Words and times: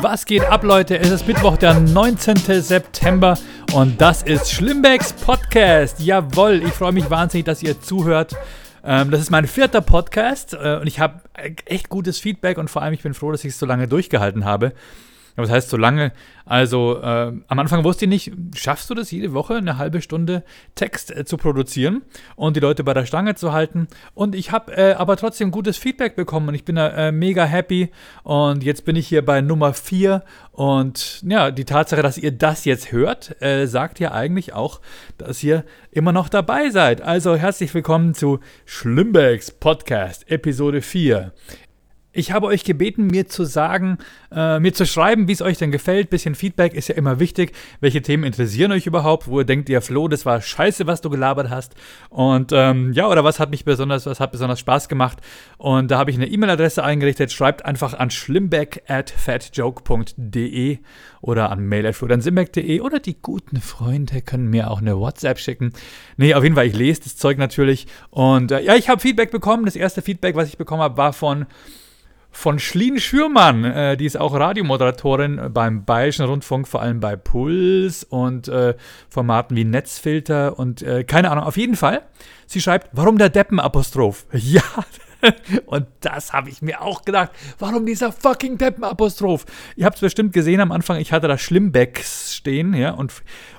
Was 0.00 0.26
geht 0.26 0.44
ab, 0.44 0.62
Leute? 0.62 0.96
Es 0.96 1.10
ist 1.10 1.26
Mittwoch, 1.26 1.56
der 1.56 1.74
19. 1.80 2.36
September 2.62 3.36
und 3.72 4.00
das 4.00 4.22
ist 4.22 4.52
Schlimmbecks 4.52 5.12
Podcast. 5.12 5.98
Jawohl, 5.98 6.62
ich 6.64 6.72
freue 6.72 6.92
mich 6.92 7.10
wahnsinnig, 7.10 7.46
dass 7.46 7.64
ihr 7.64 7.80
zuhört. 7.80 8.36
Ähm, 8.84 9.10
das 9.10 9.20
ist 9.20 9.30
mein 9.30 9.48
vierter 9.48 9.80
Podcast 9.80 10.54
äh, 10.54 10.78
und 10.80 10.86
ich 10.86 11.00
habe 11.00 11.20
echt 11.64 11.88
gutes 11.88 12.20
Feedback 12.20 12.58
und 12.58 12.70
vor 12.70 12.82
allem 12.82 12.94
ich 12.94 13.02
bin 13.02 13.12
froh, 13.12 13.32
dass 13.32 13.42
ich 13.44 13.52
es 13.54 13.58
so 13.58 13.66
lange 13.66 13.88
durchgehalten 13.88 14.44
habe. 14.44 14.72
Was 15.38 15.50
heißt 15.50 15.70
so 15.70 15.76
lange? 15.76 16.10
Also 16.44 16.98
äh, 17.00 17.32
am 17.46 17.58
Anfang 17.58 17.84
wusste 17.84 18.06
ich 18.06 18.08
nicht, 18.08 18.32
schaffst 18.56 18.90
du 18.90 18.94
das 18.94 19.12
jede 19.12 19.34
Woche 19.34 19.54
eine 19.54 19.78
halbe 19.78 20.02
Stunde 20.02 20.42
Text 20.74 21.14
äh, 21.14 21.24
zu 21.24 21.36
produzieren 21.36 22.02
und 22.34 22.56
die 22.56 22.60
Leute 22.60 22.82
bei 22.82 22.92
der 22.92 23.06
Stange 23.06 23.36
zu 23.36 23.52
halten? 23.52 23.86
Und 24.14 24.34
ich 24.34 24.50
habe 24.50 24.76
äh, 24.76 24.94
aber 24.94 25.16
trotzdem 25.16 25.52
gutes 25.52 25.76
Feedback 25.76 26.16
bekommen 26.16 26.48
und 26.48 26.54
ich 26.56 26.64
bin 26.64 26.74
da 26.74 26.88
äh, 26.88 27.12
mega 27.12 27.44
happy. 27.44 27.90
Und 28.24 28.64
jetzt 28.64 28.84
bin 28.84 28.96
ich 28.96 29.06
hier 29.06 29.24
bei 29.24 29.40
Nummer 29.40 29.74
4 29.74 30.24
und 30.50 31.22
ja, 31.24 31.52
die 31.52 31.64
Tatsache, 31.64 32.02
dass 32.02 32.18
ihr 32.18 32.32
das 32.32 32.64
jetzt 32.64 32.90
hört, 32.90 33.40
äh, 33.40 33.66
sagt 33.66 34.00
ja 34.00 34.10
eigentlich 34.10 34.54
auch, 34.54 34.80
dass 35.18 35.40
ihr 35.44 35.64
immer 35.92 36.10
noch 36.10 36.28
dabei 36.28 36.70
seid. 36.70 37.00
Also 37.00 37.36
herzlich 37.36 37.72
willkommen 37.72 38.12
zu 38.12 38.40
Schlimmbecks 38.64 39.52
Podcast 39.52 40.28
Episode 40.28 40.82
4. 40.82 41.32
Ich 42.18 42.32
habe 42.32 42.48
euch 42.48 42.64
gebeten, 42.64 43.06
mir 43.06 43.28
zu 43.28 43.44
sagen, 43.44 43.98
äh, 44.34 44.58
mir 44.58 44.74
zu 44.74 44.84
schreiben, 44.86 45.28
wie 45.28 45.32
es 45.32 45.40
euch 45.40 45.56
denn 45.56 45.70
gefällt. 45.70 46.10
Bisschen 46.10 46.34
Feedback 46.34 46.74
ist 46.74 46.88
ja 46.88 46.96
immer 46.96 47.20
wichtig. 47.20 47.52
Welche 47.78 48.02
Themen 48.02 48.24
interessieren 48.24 48.72
euch 48.72 48.88
überhaupt? 48.88 49.28
Wo 49.28 49.40
denkt 49.44 49.68
ihr, 49.68 49.80
Flo, 49.80 50.08
das 50.08 50.26
war 50.26 50.42
scheiße, 50.42 50.88
was 50.88 51.00
du 51.00 51.10
gelabert 51.10 51.48
hast? 51.48 51.76
Und 52.10 52.50
ähm, 52.52 52.92
ja, 52.92 53.06
oder 53.06 53.22
was 53.22 53.38
hat 53.38 53.52
mich 53.52 53.64
besonders, 53.64 54.04
was 54.06 54.18
hat 54.18 54.32
besonders 54.32 54.58
Spaß 54.58 54.88
gemacht? 54.88 55.20
Und 55.58 55.92
da 55.92 55.98
habe 55.98 56.10
ich 56.10 56.16
eine 56.16 56.26
E-Mail-Adresse 56.26 56.82
eingerichtet. 56.82 57.30
Schreibt 57.30 57.64
einfach 57.64 57.94
an 57.94 58.10
schlimmbeck 58.10 58.82
at 58.88 59.10
fatjoke.de 59.10 60.78
oder 61.20 61.52
an 61.52 61.68
mail.flodansimbeck.de 61.68 62.80
oder 62.80 62.98
die 62.98 63.22
guten 63.22 63.60
Freunde 63.60 64.22
können 64.22 64.50
mir 64.50 64.72
auch 64.72 64.80
eine 64.80 64.98
WhatsApp 64.98 65.38
schicken. 65.38 65.72
Nee, 66.16 66.34
auf 66.34 66.42
jeden 66.42 66.56
Fall, 66.56 66.66
ich 66.66 66.74
lese 66.74 67.02
das 67.04 67.16
Zeug 67.16 67.38
natürlich. 67.38 67.86
Und 68.10 68.50
äh, 68.50 68.60
ja, 68.60 68.74
ich 68.74 68.88
habe 68.88 69.00
Feedback 69.00 69.30
bekommen. 69.30 69.66
Das 69.66 69.76
erste 69.76 70.02
Feedback, 70.02 70.34
was 70.34 70.48
ich 70.48 70.58
bekommen 70.58 70.82
habe, 70.82 70.96
war 70.96 71.12
von 71.12 71.46
von 72.30 72.58
Schlien 72.58 72.98
Schürmann. 72.98 73.64
Äh, 73.64 73.96
die 73.96 74.06
ist 74.06 74.18
auch 74.18 74.34
Radiomoderatorin 74.34 75.50
beim 75.52 75.84
Bayerischen 75.84 76.26
Rundfunk, 76.26 76.68
vor 76.68 76.82
allem 76.82 77.00
bei 77.00 77.16
Puls 77.16 78.04
und 78.04 78.48
äh, 78.48 78.74
Formaten 79.08 79.56
wie 79.56 79.64
Netzfilter 79.64 80.58
und 80.58 80.82
äh, 80.82 81.04
keine 81.04 81.30
Ahnung. 81.30 81.44
Auf 81.44 81.56
jeden 81.56 81.76
Fall, 81.76 82.02
sie 82.46 82.60
schreibt, 82.60 82.90
warum 82.92 83.18
der 83.18 83.30
Deppen-Apostroph? 83.30 84.26
Ja, 84.32 84.62
und 85.66 85.86
das 86.00 86.32
habe 86.32 86.48
ich 86.48 86.62
mir 86.62 86.80
auch 86.80 87.02
gedacht. 87.02 87.32
Warum 87.58 87.84
dieser 87.86 88.12
fucking 88.12 88.56
Deppen-Apostroph? 88.56 89.46
Ihr 89.76 89.84
habt 89.84 89.96
es 89.96 90.00
bestimmt 90.00 90.32
gesehen 90.32 90.60
am 90.60 90.70
Anfang, 90.70 91.00
ich 91.00 91.12
hatte 91.12 91.26
da 91.28 91.36
Schlimmbecks 91.36 92.34
stehen, 92.34 92.72
ja, 92.74 92.92
und, 92.92 93.12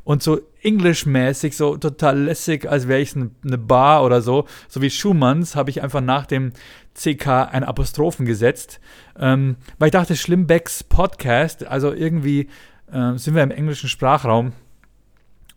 und 0.04 0.24
so 0.24 0.40
English-mäßig, 0.62 1.56
so 1.56 1.78
total 1.78 2.18
lässig, 2.20 2.70
als 2.70 2.88
wäre 2.88 3.02
ich 3.02 3.16
eine 3.16 3.58
Bar 3.58 4.04
oder 4.04 4.22
so, 4.22 4.46
so 4.68 4.82
wie 4.82 4.90
Schumanns, 4.90 5.56
habe 5.56 5.70
ich 5.70 5.82
einfach 5.82 6.02
nach 6.02 6.26
dem 6.26 6.54
CK 7.00 7.28
ein 7.52 7.64
Apostrophen 7.64 8.26
gesetzt, 8.26 8.80
ähm, 9.18 9.56
weil 9.78 9.88
ich 9.88 9.94
dachte, 9.94 10.16
Schlimmbecks 10.16 10.84
Podcast, 10.84 11.66
also 11.66 11.94
irgendwie 11.94 12.50
äh, 12.92 13.16
sind 13.16 13.36
wir 13.36 13.44
im 13.44 13.52
englischen 13.52 13.90
Sprachraum. 13.90 14.54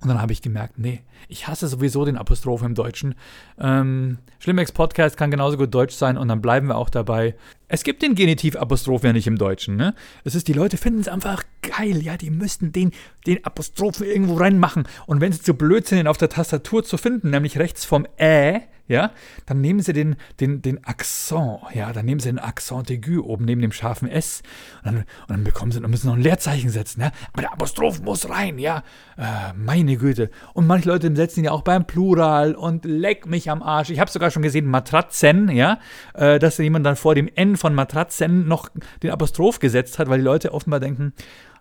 Und 0.00 0.08
dann 0.08 0.20
habe 0.20 0.32
ich 0.32 0.42
gemerkt, 0.42 0.78
nee, 0.78 1.02
ich 1.28 1.48
hasse 1.48 1.68
sowieso 1.68 2.04
den 2.04 2.16
Apostrophen 2.16 2.66
im 2.66 2.74
Deutschen. 2.74 3.14
Ähm, 3.58 4.18
Schlimmbecks 4.38 4.72
Podcast 4.72 5.16
kann 5.16 5.30
genauso 5.30 5.56
gut 5.56 5.74
Deutsch 5.74 5.94
sein 5.94 6.16
und 6.16 6.28
dann 6.28 6.42
bleiben 6.42 6.68
wir 6.68 6.76
auch 6.76 6.90
dabei. 6.90 7.34
Es 7.68 7.84
gibt 7.84 8.02
den 8.02 8.14
Genitiv-Apostroph 8.14 9.02
ja 9.02 9.12
nicht 9.12 9.26
im 9.26 9.38
Deutschen, 9.38 9.76
ne? 9.76 9.94
Es 10.24 10.34
ist, 10.34 10.46
die 10.48 10.52
Leute 10.52 10.76
finden 10.76 11.00
es 11.00 11.08
einfach 11.08 11.42
geil, 11.62 12.02
ja, 12.02 12.16
die 12.18 12.30
müssten 12.30 12.72
den, 12.72 12.92
den 13.26 13.44
Apostrophen 13.44 14.06
irgendwo 14.06 14.34
reinmachen. 14.34 14.86
Und 15.06 15.20
wenn 15.20 15.32
sie 15.32 15.40
zu 15.40 15.54
blöd 15.54 15.86
sind, 15.86 15.98
ihn 15.98 16.06
auf 16.06 16.18
der 16.18 16.28
Tastatur 16.28 16.84
zu 16.84 16.98
finden, 16.98 17.30
nämlich 17.30 17.58
rechts 17.58 17.84
vom 17.84 18.06
Ä, 18.20 18.60
ja, 18.88 19.12
dann 19.46 19.60
nehmen 19.60 19.80
Sie 19.80 19.92
den, 19.92 20.16
den, 20.40 20.60
den 20.60 20.84
Akzent, 20.84 21.60
ja, 21.72 21.92
dann 21.92 22.04
nehmen 22.04 22.20
Sie 22.20 22.28
den 22.28 22.38
Akzent 22.38 22.90
aigu 22.90 23.22
oben 23.22 23.44
neben 23.44 23.62
dem 23.62 23.72
scharfen 23.72 24.08
S 24.08 24.42
und 24.78 24.84
dann, 24.84 24.96
und 24.96 25.06
dann 25.28 25.44
bekommen 25.44 25.72
Sie, 25.72 25.80
dann 25.80 25.90
müssen 25.90 26.02
Sie 26.02 26.08
noch 26.08 26.16
ein 26.16 26.22
Leerzeichen 26.22 26.68
setzen, 26.68 27.00
ja, 27.00 27.12
aber 27.32 27.42
der 27.42 27.52
Apostroph 27.52 28.02
muss 28.02 28.28
rein, 28.28 28.58
ja, 28.58 28.82
äh, 29.16 29.52
meine 29.56 29.96
Güte. 29.96 30.30
Und 30.52 30.66
manche 30.66 30.88
Leute 30.88 31.11
setzen 31.16 31.40
ihn 31.40 31.44
ja 31.46 31.50
auch 31.52 31.62
beim 31.62 31.86
Plural 31.86 32.54
und 32.54 32.84
leck 32.84 33.26
mich 33.26 33.50
am 33.50 33.62
Arsch. 33.62 33.90
Ich 33.90 34.00
habe 34.00 34.10
sogar 34.10 34.30
schon 34.30 34.42
gesehen, 34.42 34.66
Matratzen, 34.66 35.48
ja, 35.50 35.78
äh, 36.14 36.38
dass 36.38 36.58
jemand 36.58 36.86
dann 36.86 36.96
vor 36.96 37.14
dem 37.14 37.28
N 37.34 37.56
von 37.56 37.74
Matratzen 37.74 38.46
noch 38.46 38.68
den 39.02 39.10
Apostroph 39.10 39.58
gesetzt 39.58 39.98
hat, 39.98 40.08
weil 40.08 40.18
die 40.18 40.24
Leute 40.24 40.52
offenbar 40.52 40.80
denken, 40.80 41.12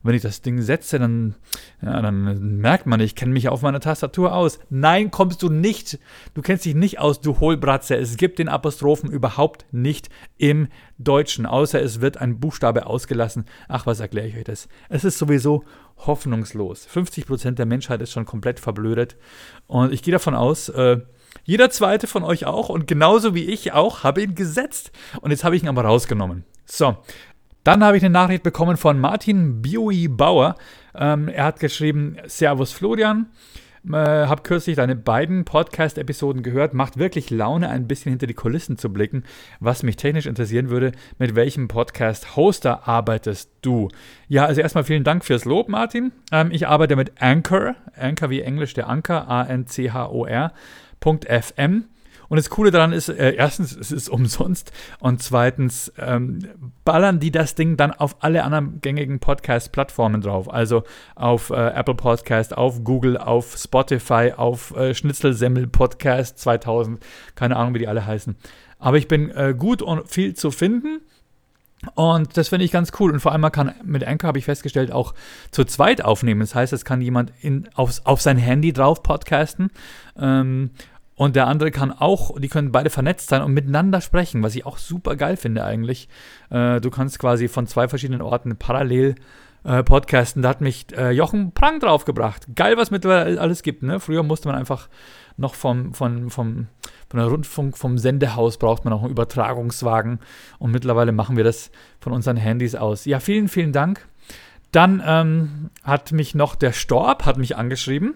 wenn 0.03 0.16
ich 0.16 0.22
das 0.22 0.41
Ding 0.41 0.62
setze, 0.62 1.00
dann, 1.00 1.35
ja, 1.81 2.01
dann 2.01 2.57
merkt 2.57 2.85
man, 2.85 3.00
ich 3.00 3.16
kenne 3.16 3.34
mich 3.34 3.50
auf 3.50 3.62
meiner 3.62 3.79
Tastatur 3.79 4.34
aus. 4.34 4.59
Nein, 4.69 5.12
kommst 5.12 5.44
du 5.44 5.50
nicht. 5.50 6.00
Du 6.34 6.41
kennst 6.41 6.66
dich 6.66 6.75
nicht 6.75 7.00
aus, 7.00 7.22
du 7.22 7.39
Hohlbratze. 7.39 7.95
Es 7.95 8.17
gibt 8.17 8.39
den 8.39 8.50
Apostrophen 8.50 9.12
überhaupt 9.12 9.66
nicht 9.72 10.09
im 10.38 10.69
Deutschen, 10.97 11.45
außer 11.45 11.81
es 11.81 12.01
wird 12.01 12.17
ein 12.17 12.39
Buchstabe 12.39 12.85
ausgelassen. 12.85 13.45
Ach, 13.67 13.85
was 13.85 14.00
erkläre 14.00 14.28
ich 14.28 14.38
euch 14.38 14.44
das? 14.44 14.67
Es 14.89 15.03
ist 15.03 15.17
sowieso 15.17 15.63
hoffnungslos. 15.97 16.88
50% 16.88 17.51
der 17.51 17.66
Menschheit 17.66 18.01
ist 18.01 18.12
schon 18.12 18.25
komplett 18.25 18.59
verblödet. 18.59 19.18
Und 19.68 19.94
ich 19.94 20.01
gehe 20.01 20.12
davon 20.12 20.35
aus, 20.35 20.69
äh, 20.69 21.00
jeder 21.44 21.69
zweite 21.69 22.07
von 22.07 22.23
euch 22.23 22.45
auch 22.45 22.69
und 22.69 22.88
genauso 22.88 23.33
wie 23.35 23.45
ich 23.45 23.72
auch, 23.72 24.03
habe 24.03 24.22
ihn 24.22 24.35
gesetzt. 24.35 24.91
Und 25.22 25.31
jetzt 25.31 25.44
habe 25.44 25.56
ich 25.56 25.63
ihn 25.63 25.69
aber 25.69 25.83
rausgenommen. 25.83 26.44
So, 26.66 26.97
dann 27.63 27.83
habe 27.83 27.97
ich 27.97 28.03
eine 28.03 28.13
Nachricht 28.13 28.44
bekommen 28.44 28.77
von 28.77 28.99
Martin 28.99 29.61
Bioi 29.61 30.07
Bauer. 30.07 30.55
Ähm, 30.95 31.27
er 31.27 31.45
hat 31.45 31.59
geschrieben: 31.59 32.17
Servus 32.25 32.72
Florian. 32.72 33.27
Äh, 33.88 34.27
hab 34.27 34.44
kürzlich 34.44 34.75
deine 34.75 34.95
beiden 34.95 35.44
Podcast-Episoden 35.44 36.44
gehört. 36.44 36.75
Macht 36.75 36.97
wirklich 36.97 37.31
Laune, 37.31 37.69
ein 37.69 37.88
bisschen 37.88 38.11
hinter 38.11 38.27
die 38.27 38.35
Kulissen 38.35 38.77
zu 38.77 38.94
blicken. 38.94 39.23
Was 39.59 39.81
mich 39.81 39.95
technisch 39.95 40.27
interessieren 40.27 40.69
würde, 40.69 40.91
mit 41.17 41.33
welchem 41.33 41.67
Podcast-Hoster 41.67 42.88
arbeitest 42.88 43.51
du? 43.61 43.89
Ja, 44.27 44.45
also 44.45 44.61
erstmal 44.61 44.83
vielen 44.83 45.03
Dank 45.03 45.25
fürs 45.25 45.45
Lob, 45.45 45.67
Martin. 45.67 46.11
Ähm, 46.31 46.51
ich 46.51 46.67
arbeite 46.67 46.95
mit 46.95 47.19
Anchor, 47.21 47.75
Anchor 47.95 48.29
wie 48.29 48.41
Englisch 48.41 48.75
der 48.75 48.88
Anchor, 48.88 49.27
A-N-C-H-O-R.fm. 49.27 50.55
Und 52.31 52.38
das 52.38 52.50
Coole 52.50 52.72
daran 52.72 52.94
ist, 52.94 53.09
äh, 53.09 53.34
erstens, 53.34 53.75
es 53.75 53.92
ist 53.92 54.08
umsonst 54.09 54.72
und 55.02 55.22
zweitens 55.22 55.92
ähm, 55.97 56.40
ballern 56.86 57.19
die 57.19 57.30
das 57.30 57.56
Ding 57.56 57.75
dann 57.75 57.92
auf 57.92 58.24
alle 58.24 58.46
anderen 58.46 58.80
gängigen 58.80 59.19
Podcast-Plattformen 59.19 60.22
drauf. 60.22 60.50
Also 60.50 60.84
auf 61.16 61.50
äh, 61.50 61.56
Apple 61.56 61.96
Podcast, 61.96 62.56
auf 62.58 62.86
Google, 62.86 63.18
auf 63.18 63.58
Spotify, 63.58 64.31
auf 64.34 64.74
äh, 64.78 64.96
Schnitzelsemmel 64.96 65.68
Podcast 65.68 66.40
2000, 66.40 67.03
keine 67.36 67.58
Ahnung, 67.58 67.74
wie 67.74 67.80
die 67.80 67.90
alle 67.90 68.06
heißen. 68.06 68.38
Aber 68.80 68.96
ich 68.96 69.09
bin 69.09 69.30
äh, 69.31 69.53
gut 69.53 69.81
und 69.81 70.08
viel 70.08 70.34
zu 70.34 70.52
finden. 70.52 71.02
Und 71.96 72.38
das 72.38 72.50
finde 72.50 72.63
ich 72.63 72.72
ganz 72.72 72.92
cool. 73.00 73.12
Und 73.12 73.19
vor 73.19 73.31
allem, 73.31 73.42
man 73.42 73.52
kann 73.52 73.74
mit 73.84 74.03
Anchor, 74.06 74.30
habe 74.30 74.40
ich 74.40 74.46
festgestellt, 74.46 74.92
auch 74.92 75.13
zu 75.50 75.66
zweit 75.66 76.03
aufnehmen. 76.03 76.42
Das 76.42 76.56
heißt, 76.56 76.74
es 76.74 76.86
kann 76.86 77.02
jemand 77.02 77.34
in, 77.42 77.68
aufs, 77.74 78.06
auf 78.06 78.22
sein 78.22 78.38
Handy 78.38 78.72
drauf 78.72 79.03
podcasten. 79.03 79.72
Ähm, 80.18 80.72
und 81.21 81.35
der 81.35 81.45
andere 81.45 81.69
kann 81.69 81.91
auch, 81.91 82.39
die 82.39 82.47
können 82.47 82.71
beide 82.71 82.89
vernetzt 82.89 83.29
sein 83.29 83.43
und 83.43 83.53
miteinander 83.53 84.01
sprechen, 84.01 84.41
was 84.41 84.55
ich 84.55 84.65
auch 84.65 84.79
super 84.79 85.15
geil 85.15 85.37
finde 85.37 85.63
eigentlich. 85.63 86.09
Äh, 86.49 86.81
du 86.81 86.89
kannst 86.89 87.19
quasi 87.19 87.47
von 87.47 87.67
zwei 87.67 87.87
verschiedenen 87.87 88.23
Orten 88.23 88.55
parallel 88.55 89.13
äh, 89.63 89.83
podcasten. 89.83 90.41
Da 90.41 90.49
hat 90.49 90.61
mich 90.61 90.87
äh, 90.97 91.11
Jochen 91.11 91.51
Prang 91.51 91.79
draufgebracht. 91.79 92.47
Geil, 92.55 92.75
was 92.75 92.89
mittlerweile 92.89 93.39
alles 93.39 93.61
gibt. 93.61 93.83
Ne? 93.83 93.99
Früher 93.99 94.23
musste 94.23 94.47
man 94.47 94.57
einfach 94.57 94.89
noch 95.37 95.53
vom, 95.53 95.93
vom, 95.93 96.31
vom, 96.31 96.65
von 97.07 97.19
der 97.19 97.27
Rundfunk, 97.27 97.77
vom 97.77 97.99
Sendehaus 97.99 98.57
braucht 98.57 98.83
man 98.83 98.91
auch 98.91 99.03
einen 99.03 99.11
Übertragungswagen. 99.11 100.21
Und 100.57 100.71
mittlerweile 100.71 101.11
machen 101.11 101.38
wir 101.38 101.43
das 101.43 101.69
von 101.99 102.13
unseren 102.13 102.38
Handys 102.38 102.74
aus. 102.74 103.06
Ja, 103.06 103.19
vielen, 103.19 103.47
vielen 103.47 103.74
Dank. 103.74 104.07
Dann 104.71 105.03
ähm, 105.06 105.69
hat 105.83 106.13
mich 106.13 106.33
noch 106.33 106.56
der 106.56 106.71
Storb 106.71 107.25
hat 107.25 107.38
mich 107.38 107.57
angeschrieben. 107.57 108.15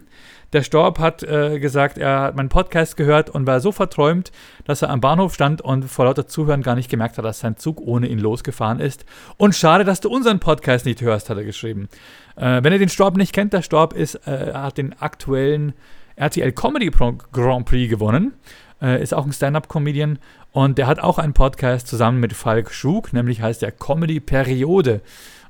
Der 0.53 0.63
Storb 0.63 0.99
hat 0.99 1.23
äh, 1.23 1.59
gesagt, 1.59 1.97
er 1.97 2.21
hat 2.21 2.35
meinen 2.35 2.49
Podcast 2.49 2.97
gehört 2.97 3.29
und 3.29 3.47
war 3.47 3.59
so 3.59 3.71
verträumt, 3.71 4.31
dass 4.65 4.81
er 4.81 4.89
am 4.89 5.01
Bahnhof 5.01 5.33
stand 5.33 5.61
und 5.61 5.85
vor 5.85 6.05
lauter 6.05 6.27
Zuhören 6.27 6.61
gar 6.61 6.75
nicht 6.75 6.89
gemerkt 6.89 7.17
hat, 7.17 7.25
dass 7.25 7.39
sein 7.39 7.57
Zug 7.57 7.81
ohne 7.81 8.07
ihn 8.07 8.19
losgefahren 8.19 8.79
ist. 8.79 9.05
Und 9.37 9.55
schade, 9.55 9.83
dass 9.83 9.99
du 9.99 10.09
unseren 10.09 10.39
Podcast 10.39 10.85
nicht 10.85 11.01
hörst, 11.01 11.29
hat 11.29 11.37
er 11.37 11.43
geschrieben. 11.43 11.89
Äh, 12.35 12.63
wenn 12.63 12.73
ihr 12.73 12.79
den 12.79 12.89
Storb 12.89 13.17
nicht 13.17 13.33
kennt, 13.33 13.53
der 13.53 13.61
Storb 13.61 13.93
ist, 13.93 14.15
äh, 14.27 14.53
hat 14.53 14.77
den 14.77 14.93
aktuellen 15.01 15.73
RTL 16.15 16.51
Comedy 16.53 16.89
Grand 17.31 17.65
Prix 17.65 17.89
gewonnen. 17.89 18.33
Äh, 18.81 19.01
ist 19.01 19.13
auch 19.13 19.25
ein 19.25 19.33
Stand-up-Comedian 19.33 20.19
und 20.51 20.77
der 20.77 20.87
hat 20.87 20.99
auch 20.99 21.17
einen 21.17 21.33
Podcast 21.33 21.87
zusammen 21.87 22.19
mit 22.19 22.33
Falk 22.33 22.71
Schug, 22.71 23.13
nämlich 23.13 23.41
heißt 23.41 23.61
der 23.61 23.71
Comedy 23.71 24.19
Periode. 24.19 25.01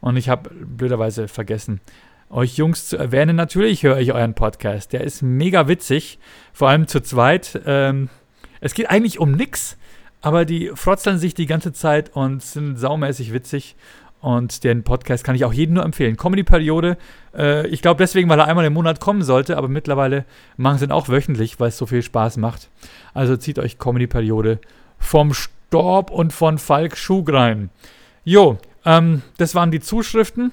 Und 0.01 0.17
ich 0.17 0.29
habe 0.29 0.49
blöderweise 0.51 1.27
vergessen, 1.27 1.81
euch 2.29 2.57
Jungs 2.57 2.87
zu 2.87 2.97
erwähnen. 2.97 3.35
Natürlich 3.35 3.83
höre 3.83 3.99
ich 3.99 4.13
euren 4.13 4.33
Podcast. 4.33 4.93
Der 4.93 5.01
ist 5.01 5.21
mega 5.21 5.67
witzig, 5.67 6.19
vor 6.53 6.69
allem 6.69 6.87
zu 6.87 7.01
zweit. 7.01 7.61
Ähm, 7.65 8.09
es 8.61 8.73
geht 8.73 8.89
eigentlich 8.89 9.19
um 9.19 9.31
nichts, 9.31 9.77
aber 10.21 10.45
die 10.45 10.71
frotzeln 10.73 11.17
sich 11.17 11.33
die 11.33 11.45
ganze 11.45 11.73
Zeit 11.73 12.15
und 12.15 12.41
sind 12.41 12.77
saumäßig 12.77 13.33
witzig. 13.33 13.75
Und 14.21 14.63
den 14.63 14.83
Podcast 14.83 15.23
kann 15.23 15.35
ich 15.35 15.45
auch 15.45 15.53
jedem 15.53 15.75
nur 15.75 15.85
empfehlen. 15.85 16.17
Comedy-Periode, 16.17 16.97
äh, 17.37 17.67
ich 17.67 17.83
glaube 17.83 17.99
deswegen, 17.99 18.27
weil 18.27 18.39
er 18.39 18.47
einmal 18.47 18.65
im 18.65 18.73
Monat 18.73 18.99
kommen 18.99 19.21
sollte, 19.21 19.55
aber 19.55 19.67
mittlerweile 19.67 20.25
machen 20.57 20.79
sie 20.79 20.85
ihn 20.85 20.91
auch 20.91 21.09
wöchentlich, 21.09 21.59
weil 21.59 21.67
es 21.67 21.77
so 21.77 21.85
viel 21.85 22.01
Spaß 22.01 22.37
macht. 22.37 22.69
Also 23.13 23.37
zieht 23.37 23.59
euch 23.59 23.77
Comedy-Periode 23.77 24.59
vom 24.97 25.33
Storb 25.35 26.09
und 26.09 26.33
von 26.33 26.57
Falk 26.57 26.97
rein. 27.27 27.69
Jo, 28.23 28.57
ähm, 28.83 29.21
das 29.37 29.53
waren 29.53 29.69
die 29.69 29.79
Zuschriften. 29.79 30.51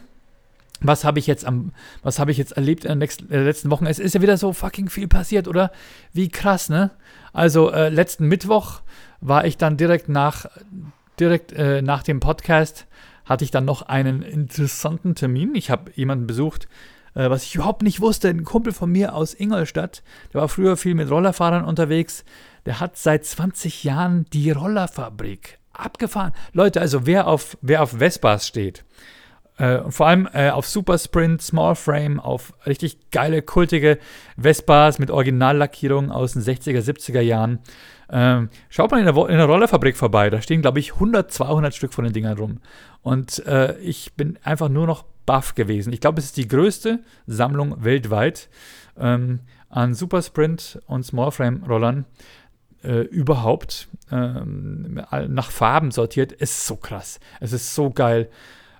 Was 0.82 1.04
habe 1.04 1.18
ich 1.18 1.26
jetzt 1.26 1.44
am, 1.44 1.72
was 2.02 2.18
habe 2.18 2.30
ich 2.30 2.38
jetzt 2.38 2.52
erlebt 2.52 2.84
in 2.84 2.90
den 2.90 2.98
nächsten, 2.98 3.30
äh, 3.30 3.42
letzten 3.42 3.70
Wochen? 3.70 3.86
Es 3.86 3.98
ist 3.98 4.14
ja 4.14 4.22
wieder 4.22 4.36
so 4.36 4.52
fucking 4.52 4.88
viel 4.88 5.08
passiert, 5.08 5.48
oder? 5.48 5.70
Wie 6.12 6.28
krass, 6.28 6.68
ne? 6.68 6.90
Also 7.32 7.70
äh, 7.70 7.88
letzten 7.88 8.26
Mittwoch 8.26 8.80
war 9.20 9.44
ich 9.44 9.56
dann 9.56 9.76
direkt 9.76 10.08
nach, 10.08 10.46
direkt 11.18 11.52
äh, 11.52 11.82
nach 11.82 12.02
dem 12.02 12.20
Podcast 12.20 12.86
hatte 13.24 13.44
ich 13.44 13.50
dann 13.50 13.64
noch 13.64 13.82
einen 13.82 14.22
interessanten 14.22 15.14
Termin. 15.14 15.54
Ich 15.54 15.70
habe 15.70 15.92
jemanden 15.94 16.26
besucht, 16.26 16.68
äh, 17.14 17.30
was 17.30 17.44
ich 17.44 17.54
überhaupt 17.54 17.82
nicht 17.82 18.00
wusste. 18.00 18.28
Ein 18.28 18.44
Kumpel 18.44 18.72
von 18.72 18.90
mir 18.90 19.14
aus 19.14 19.34
Ingolstadt, 19.34 20.02
der 20.32 20.40
war 20.40 20.48
früher 20.48 20.76
viel 20.76 20.94
mit 20.94 21.10
Rollerfahrern 21.10 21.64
unterwegs. 21.64 22.24
Der 22.66 22.80
hat 22.80 22.96
seit 22.96 23.24
20 23.24 23.84
Jahren 23.84 24.26
die 24.32 24.50
Rollerfabrik 24.50 25.58
abgefahren. 25.72 26.32
Leute, 26.52 26.80
also 26.80 27.06
wer 27.06 27.26
auf, 27.26 27.56
wer 27.60 27.82
auf 27.82 27.98
Vespas 27.98 28.46
steht, 28.46 28.84
äh, 29.58 29.90
vor 29.90 30.06
allem 30.06 30.28
äh, 30.32 30.50
auf 30.50 30.66
Super 30.66 30.98
Sprint, 30.98 31.42
Small 31.42 31.74
Frame, 31.74 32.20
auf 32.20 32.54
richtig 32.66 33.10
geile, 33.10 33.42
kultige 33.42 33.98
Vespas 34.36 34.98
mit 34.98 35.10
Originallackierung 35.10 36.10
aus 36.10 36.32
den 36.32 36.42
60er, 36.42 36.80
70er 36.80 37.20
Jahren. 37.20 37.58
Ähm, 38.10 38.50
schaut 38.68 38.90
mal 38.90 38.98
in 38.98 39.06
der, 39.06 39.16
in 39.28 39.36
der 39.36 39.46
Rollerfabrik 39.46 39.96
vorbei. 39.96 40.30
Da 40.30 40.42
stehen, 40.42 40.62
glaube 40.62 40.80
ich, 40.80 40.94
100, 40.94 41.30
200 41.32 41.74
Stück 41.74 41.94
von 41.94 42.04
den 42.04 42.12
Dingern 42.12 42.38
rum. 42.38 42.60
Und 43.02 43.44
äh, 43.46 43.78
ich 43.78 44.14
bin 44.14 44.38
einfach 44.42 44.68
nur 44.68 44.86
noch 44.86 45.04
baff 45.26 45.54
gewesen. 45.54 45.92
Ich 45.92 46.00
glaube, 46.00 46.18
es 46.18 46.26
ist 46.26 46.36
die 46.36 46.48
größte 46.48 47.00
Sammlung 47.26 47.82
weltweit 47.84 48.48
ähm, 48.98 49.40
an 49.70 49.94
Super 49.94 50.22
Sprint 50.22 50.80
und 50.86 51.04
Small 51.04 51.30
Frame 51.30 51.62
Rollern 51.66 52.04
äh, 52.82 53.00
überhaupt. 53.00 53.88
Ähm, 54.10 55.02
nach 55.28 55.50
Farben 55.50 55.90
sortiert. 55.90 56.32
Ist 56.32 56.66
so 56.66 56.76
krass. 56.76 57.20
Es 57.40 57.52
ist 57.52 57.74
so 57.74 57.90
geil. 57.90 58.28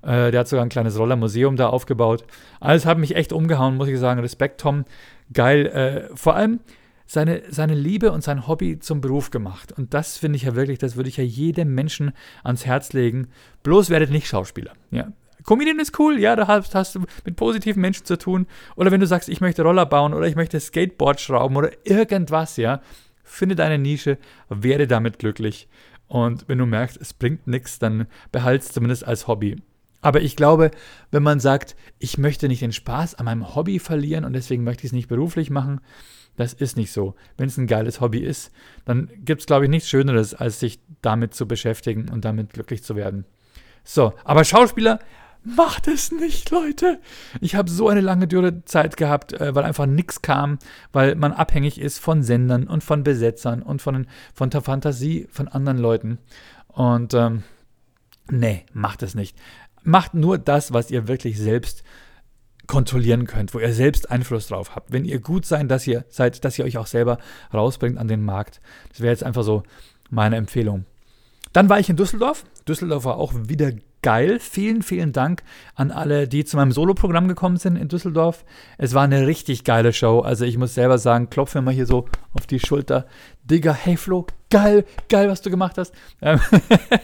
Äh, 0.02 0.30
der 0.30 0.40
hat 0.40 0.48
sogar 0.48 0.64
ein 0.64 0.68
kleines 0.68 0.98
Rollermuseum 0.98 1.56
da 1.56 1.68
aufgebaut. 1.68 2.24
Alles 2.60 2.86
hat 2.86 2.98
mich 2.98 3.16
echt 3.16 3.32
umgehauen, 3.32 3.76
muss 3.76 3.88
ich 3.88 3.98
sagen. 3.98 4.20
Respekt, 4.20 4.60
Tom. 4.60 4.84
Geil. 5.32 5.66
Äh, 5.66 6.16
vor 6.16 6.34
allem 6.34 6.60
seine, 7.06 7.42
seine 7.50 7.74
Liebe 7.74 8.10
und 8.12 8.22
sein 8.22 8.46
Hobby 8.46 8.78
zum 8.78 9.00
Beruf 9.00 9.30
gemacht. 9.30 9.72
Und 9.72 9.94
das 9.94 10.16
finde 10.16 10.36
ich 10.36 10.44
ja 10.44 10.54
wirklich, 10.54 10.78
das 10.78 10.96
würde 10.96 11.08
ich 11.08 11.18
ja 11.18 11.24
jedem 11.24 11.74
Menschen 11.74 12.12
ans 12.42 12.66
Herz 12.66 12.92
legen. 12.92 13.28
Bloß 13.62 13.90
werdet 13.90 14.10
nicht 14.10 14.26
Schauspieler. 14.26 14.72
Ja. 14.90 15.12
Comedian 15.44 15.80
ist 15.80 15.98
cool, 15.98 16.20
ja, 16.20 16.36
da 16.36 16.46
hast, 16.46 16.74
hast, 16.74 16.94
du 16.94 17.04
mit 17.24 17.36
positiven 17.36 17.82
Menschen 17.82 18.06
zu 18.06 18.16
tun. 18.16 18.46
Oder 18.76 18.90
wenn 18.90 19.00
du 19.00 19.06
sagst, 19.06 19.28
ich 19.28 19.40
möchte 19.40 19.62
Roller 19.62 19.86
bauen 19.86 20.14
oder 20.14 20.26
ich 20.26 20.36
möchte 20.36 20.58
Skateboard 20.58 21.20
schrauben 21.20 21.56
oder 21.56 21.70
irgendwas, 21.84 22.56
ja, 22.56 22.80
finde 23.24 23.56
deine 23.56 23.78
Nische, 23.78 24.18
werde 24.48 24.86
damit 24.86 25.18
glücklich. 25.18 25.68
Und 26.06 26.48
wenn 26.48 26.58
du 26.58 26.66
merkst, 26.66 27.00
es 27.00 27.12
bringt 27.12 27.46
nichts, 27.46 27.78
dann 27.78 28.06
behalte 28.30 28.64
es 28.64 28.72
zumindest 28.72 29.06
als 29.06 29.26
Hobby. 29.26 29.56
Aber 30.02 30.20
ich 30.20 30.36
glaube, 30.36 30.70
wenn 31.10 31.22
man 31.22 31.40
sagt, 31.40 31.74
ich 31.98 32.18
möchte 32.18 32.48
nicht 32.48 32.60
den 32.60 32.72
Spaß 32.72 33.14
an 33.14 33.24
meinem 33.24 33.54
Hobby 33.54 33.78
verlieren 33.78 34.24
und 34.24 34.34
deswegen 34.34 34.64
möchte 34.64 34.82
ich 34.82 34.90
es 34.90 34.92
nicht 34.92 35.08
beruflich 35.08 35.48
machen, 35.48 35.80
das 36.36 36.52
ist 36.52 36.76
nicht 36.76 36.92
so. 36.92 37.14
Wenn 37.36 37.48
es 37.48 37.56
ein 37.56 37.66
geiles 37.66 38.00
Hobby 38.00 38.18
ist, 38.18 38.52
dann 38.84 39.10
gibt 39.24 39.40
es, 39.42 39.46
glaube 39.46 39.64
ich, 39.64 39.70
nichts 39.70 39.88
Schöneres, 39.88 40.34
als 40.34 40.60
sich 40.60 40.80
damit 41.00 41.34
zu 41.34 41.46
beschäftigen 41.46 42.08
und 42.10 42.24
damit 42.24 42.52
glücklich 42.52 42.82
zu 42.82 42.96
werden. 42.96 43.24
So, 43.84 44.12
aber 44.24 44.44
Schauspieler, 44.44 44.98
macht 45.44 45.88
es 45.88 46.12
nicht, 46.12 46.50
Leute. 46.50 47.00
Ich 47.40 47.54
habe 47.54 47.70
so 47.70 47.88
eine 47.88 48.00
lange 48.00 48.28
dürre 48.28 48.64
Zeit 48.64 48.96
gehabt, 48.96 49.32
äh, 49.32 49.54
weil 49.54 49.64
einfach 49.64 49.86
nichts 49.86 50.22
kam, 50.22 50.58
weil 50.92 51.14
man 51.16 51.32
abhängig 51.32 51.80
ist 51.80 51.98
von 51.98 52.22
Sendern 52.22 52.66
und 52.66 52.84
von 52.84 53.02
Besetzern 53.02 53.62
und 53.62 53.82
von, 53.82 54.06
von 54.34 54.50
der 54.50 54.62
Fantasie 54.62 55.26
von 55.30 55.48
anderen 55.48 55.78
Leuten. 55.78 56.18
Und 56.68 57.14
ähm, 57.14 57.42
nee, 58.30 58.64
macht 58.72 59.02
es 59.02 59.14
nicht. 59.14 59.36
Macht 59.82 60.14
nur 60.14 60.38
das, 60.38 60.72
was 60.72 60.90
ihr 60.90 61.08
wirklich 61.08 61.38
selbst 61.38 61.82
kontrollieren 62.66 63.26
könnt, 63.26 63.54
wo 63.54 63.58
ihr 63.58 63.72
selbst 63.72 64.10
Einfluss 64.10 64.48
drauf 64.48 64.74
habt. 64.74 64.92
Wenn 64.92 65.04
ihr 65.04 65.20
gut 65.20 65.44
seid, 65.44 65.70
dass 65.70 65.86
ihr 65.86 66.04
seid, 66.08 66.44
dass 66.44 66.58
ihr 66.58 66.64
euch 66.64 66.78
auch 66.78 66.86
selber 66.86 67.18
rausbringt 67.52 67.98
an 67.98 68.08
den 68.08 68.24
Markt. 68.24 68.60
Das 68.90 69.00
wäre 69.00 69.12
jetzt 69.12 69.24
einfach 69.24 69.42
so 69.42 69.62
meine 70.10 70.36
Empfehlung. 70.36 70.84
Dann 71.52 71.68
war 71.68 71.80
ich 71.80 71.90
in 71.90 71.96
Düsseldorf. 71.96 72.44
Düsseldorf 72.66 73.04
war 73.04 73.16
auch 73.16 73.32
wieder 73.34 73.72
geil. 74.02 74.38
Vielen, 74.40 74.82
vielen 74.82 75.12
Dank 75.12 75.42
an 75.74 75.90
alle, 75.90 76.28
die 76.28 76.44
zu 76.44 76.56
meinem 76.56 76.72
Soloprogramm 76.72 77.28
gekommen 77.28 77.56
sind 77.56 77.76
in 77.76 77.88
Düsseldorf. 77.88 78.44
Es 78.78 78.94
war 78.94 79.04
eine 79.04 79.26
richtig 79.26 79.64
geile 79.64 79.92
Show. 79.92 80.20
Also 80.20 80.44
ich 80.44 80.58
muss 80.58 80.74
selber 80.74 80.98
sagen, 80.98 81.30
klopfe 81.30 81.58
mir 81.58 81.66
mal 81.66 81.74
hier 81.74 81.86
so 81.86 82.06
auf 82.34 82.46
die 82.46 82.60
Schulter. 82.60 83.06
Digga, 83.44 83.72
hey 83.72 83.96
Flo, 83.96 84.26
geil, 84.50 84.84
geil, 85.08 85.28
was 85.28 85.42
du 85.42 85.50
gemacht 85.50 85.78
hast. 85.78 85.94
Ähm, 86.20 86.40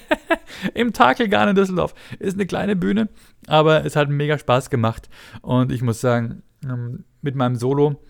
Im 0.75 0.93
Takelgarn 0.93 1.51
in 1.51 1.55
Düsseldorf. 1.55 1.95
Ist 2.19 2.35
eine 2.35 2.47
kleine 2.47 2.77
Bühne, 2.77 3.09
aber 3.47 3.85
es 3.85 3.97
hat 3.97 4.09
mega 4.09 4.39
Spaß 4.39 4.71
gemacht. 4.71 5.09
Und 5.43 5.73
ich 5.73 5.83
muss 5.83 6.01
sagen, 6.01 6.43
ähm, 6.65 7.05
mit 7.23 7.35
meinem 7.35 7.57
Solo, 7.57 8.01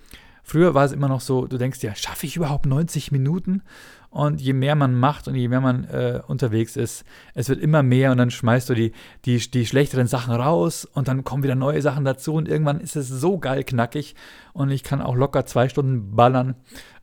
früher 0.49 0.75
war 0.75 0.85
es 0.85 0.93
immer 0.93 1.09
noch 1.09 1.21
so, 1.21 1.47
du 1.47 1.59
denkst 1.59 1.83
ja, 1.83 1.95
schaffe 1.95 2.27
ich 2.27 2.37
überhaupt 2.37 2.67
90 2.67 3.13
Minuten? 3.13 3.63
Und 4.11 4.41
je 4.41 4.55
mehr 4.55 4.75
man 4.75 4.95
macht 4.95 5.29
und 5.29 5.35
je 5.35 5.49
mehr 5.49 5.61
man 5.61 5.85
äh, 5.85 6.23
unterwegs 6.27 6.77
ist, 6.77 7.05
es 7.35 7.51
wird 7.51 7.61
immer 7.61 7.83
mehr 7.83 8.11
und 8.11 8.17
dann 8.17 8.31
schmeißt 8.31 8.71
du 8.71 8.75
die, 8.75 8.93
die, 9.27 9.39
die 9.39 9.67
schlechteren 9.67 10.07
Sachen 10.07 10.33
raus 10.33 10.87
und 10.87 11.09
dann 11.09 11.25
kommen 11.25 11.43
wieder 11.43 11.55
neue 11.55 11.83
Sachen 11.83 12.07
dazu 12.07 12.33
und 12.33 12.49
irgendwann 12.49 12.81
ist 12.81 12.97
es 12.97 13.09
so 13.09 13.37
geil 13.39 13.65
knackig 13.65 14.15
und 14.55 14.71
ich 14.71 14.83
kann 14.83 15.03
auch 15.03 15.15
locker 15.15 15.45
zwei 15.45 15.69
Stunden 15.69 16.17
ballern. 16.17 16.55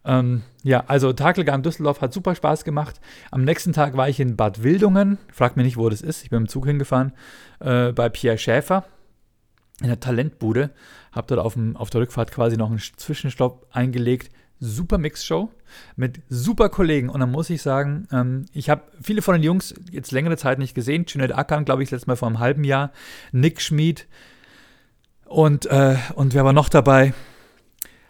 Ähm, 0.04 0.42
ja, 0.64 0.84
also 0.88 1.14
Takelgarn 1.14 1.62
Düsseldorf 1.62 2.02
hat 2.02 2.12
super 2.12 2.34
Spaß 2.34 2.64
gemacht. 2.64 3.00
Am 3.30 3.44
nächsten 3.44 3.72
Tag 3.72 3.96
war 3.96 4.10
ich 4.10 4.20
in 4.20 4.36
Bad 4.36 4.64
Wildungen. 4.64 5.20
Fragt 5.32 5.58
mir 5.58 5.64
nicht, 5.64 5.78
wo 5.78 5.88
das 5.90 6.02
ist. 6.02 6.24
Ich 6.24 6.32
bin 6.32 6.42
im 6.42 6.48
Zug 6.48 6.66
hingefahren. 6.66 7.14
Äh, 7.60 7.92
bei 7.92 8.10
Pierre 8.10 8.40
Schäfer 8.40 8.84
in 9.82 9.88
der 9.88 10.00
Talentbude. 10.00 10.72
Hab 11.16 11.28
dort 11.28 11.40
auf, 11.40 11.54
dem, 11.54 11.76
auf 11.76 11.90
der 11.90 12.02
Rückfahrt 12.02 12.32
quasi 12.32 12.58
noch 12.58 12.70
einen 12.70 12.80
Zwischenstopp 12.80 13.68
eingelegt 13.72 14.30
super 14.60 14.98
Mix-Show 14.98 15.50
mit 15.96 16.22
super 16.30 16.70
Kollegen. 16.70 17.10
Und 17.10 17.20
dann 17.20 17.32
muss 17.32 17.50
ich 17.50 17.62
sagen, 17.62 18.08
ähm, 18.12 18.46
ich 18.54 18.70
habe 18.70 18.84
viele 19.02 19.22
von 19.22 19.34
den 19.34 19.44
Jungs 19.44 19.74
jetzt 19.92 20.12
längere 20.12 20.38
Zeit 20.38 20.60
nicht 20.60 20.76
gesehen. 20.76 21.06
Junaid 21.08 21.34
Akan, 21.34 21.66
glaube 21.66 21.84
ich, 21.84 21.92
letztes 21.92 22.08
Mal 22.08 22.16
vor 22.16 22.28
einem 22.28 22.40
halben 22.40 22.64
Jahr. 22.64 22.92
Nick 23.32 23.62
Schmid 23.62 24.08
und, 25.26 25.66
äh, 25.66 25.98
und 26.16 26.34
wer 26.34 26.46
war 26.46 26.54
noch 26.54 26.70
dabei? 26.70 27.14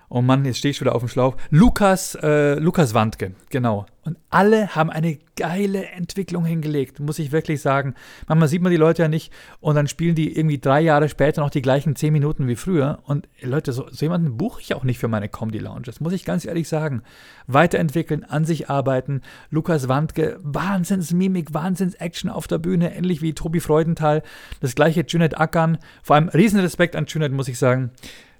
Oh 0.09 0.21
Mann, 0.21 0.45
jetzt 0.45 0.59
stehe 0.59 0.71
ich 0.71 0.81
wieder 0.81 0.95
auf 0.95 1.01
dem 1.01 1.09
Schlauch. 1.09 1.35
Lukas, 1.49 2.15
äh, 2.21 2.55
Lukas 2.55 2.93
Wandke, 2.93 3.33
genau. 3.49 3.85
Und 4.05 4.17
alle 4.29 4.75
haben 4.75 4.91
eine 4.91 5.17
geile 5.35 5.87
Entwicklung 5.87 6.45
hingelegt, 6.45 6.99
muss 6.99 7.17
ich 7.17 7.31
wirklich 7.31 7.59
sagen. 7.59 7.95
Manchmal 8.27 8.47
sieht 8.47 8.61
man 8.61 8.71
die 8.71 8.77
Leute 8.77 9.01
ja 9.01 9.07
nicht 9.07 9.33
und 9.59 9.73
dann 9.73 9.87
spielen 9.87 10.13
die 10.13 10.37
irgendwie 10.37 10.59
drei 10.59 10.79
Jahre 10.79 11.09
später 11.09 11.41
noch 11.41 11.49
die 11.49 11.63
gleichen 11.63 11.95
zehn 11.95 12.13
Minuten 12.13 12.47
wie 12.47 12.55
früher. 12.55 12.99
Und 13.05 13.27
Leute, 13.41 13.73
so, 13.73 13.87
so 13.89 14.05
jemanden 14.05 14.37
buche 14.37 14.61
ich 14.61 14.75
auch 14.75 14.83
nicht 14.83 14.99
für 14.99 15.07
meine 15.07 15.27
Comedy 15.27 15.57
Lounges, 15.57 16.01
muss 16.01 16.13
ich 16.13 16.23
ganz 16.23 16.45
ehrlich 16.45 16.69
sagen. 16.69 17.01
Weiterentwickeln, 17.47 18.23
an 18.23 18.45
sich 18.45 18.69
arbeiten. 18.69 19.21
Lukas 19.49 19.87
Wandke, 19.87 20.39
Wahnsinns-Mimik, 20.43 21.55
Wahnsinns-Action 21.55 22.29
auf 22.29 22.45
der 22.45 22.59
Bühne, 22.59 22.95
ähnlich 22.95 23.23
wie 23.23 23.33
Tobi 23.33 23.59
Freudenthal. 23.59 24.21
Das 24.61 24.75
gleiche 24.75 25.03
Junet 25.07 25.39
Ackern. 25.39 25.79
Vor 26.03 26.15
allem 26.15 26.29
Riesenrespekt 26.29 26.95
an 26.95 27.07
Junet, 27.07 27.31
muss 27.31 27.47
ich 27.47 27.57
sagen. 27.57 27.89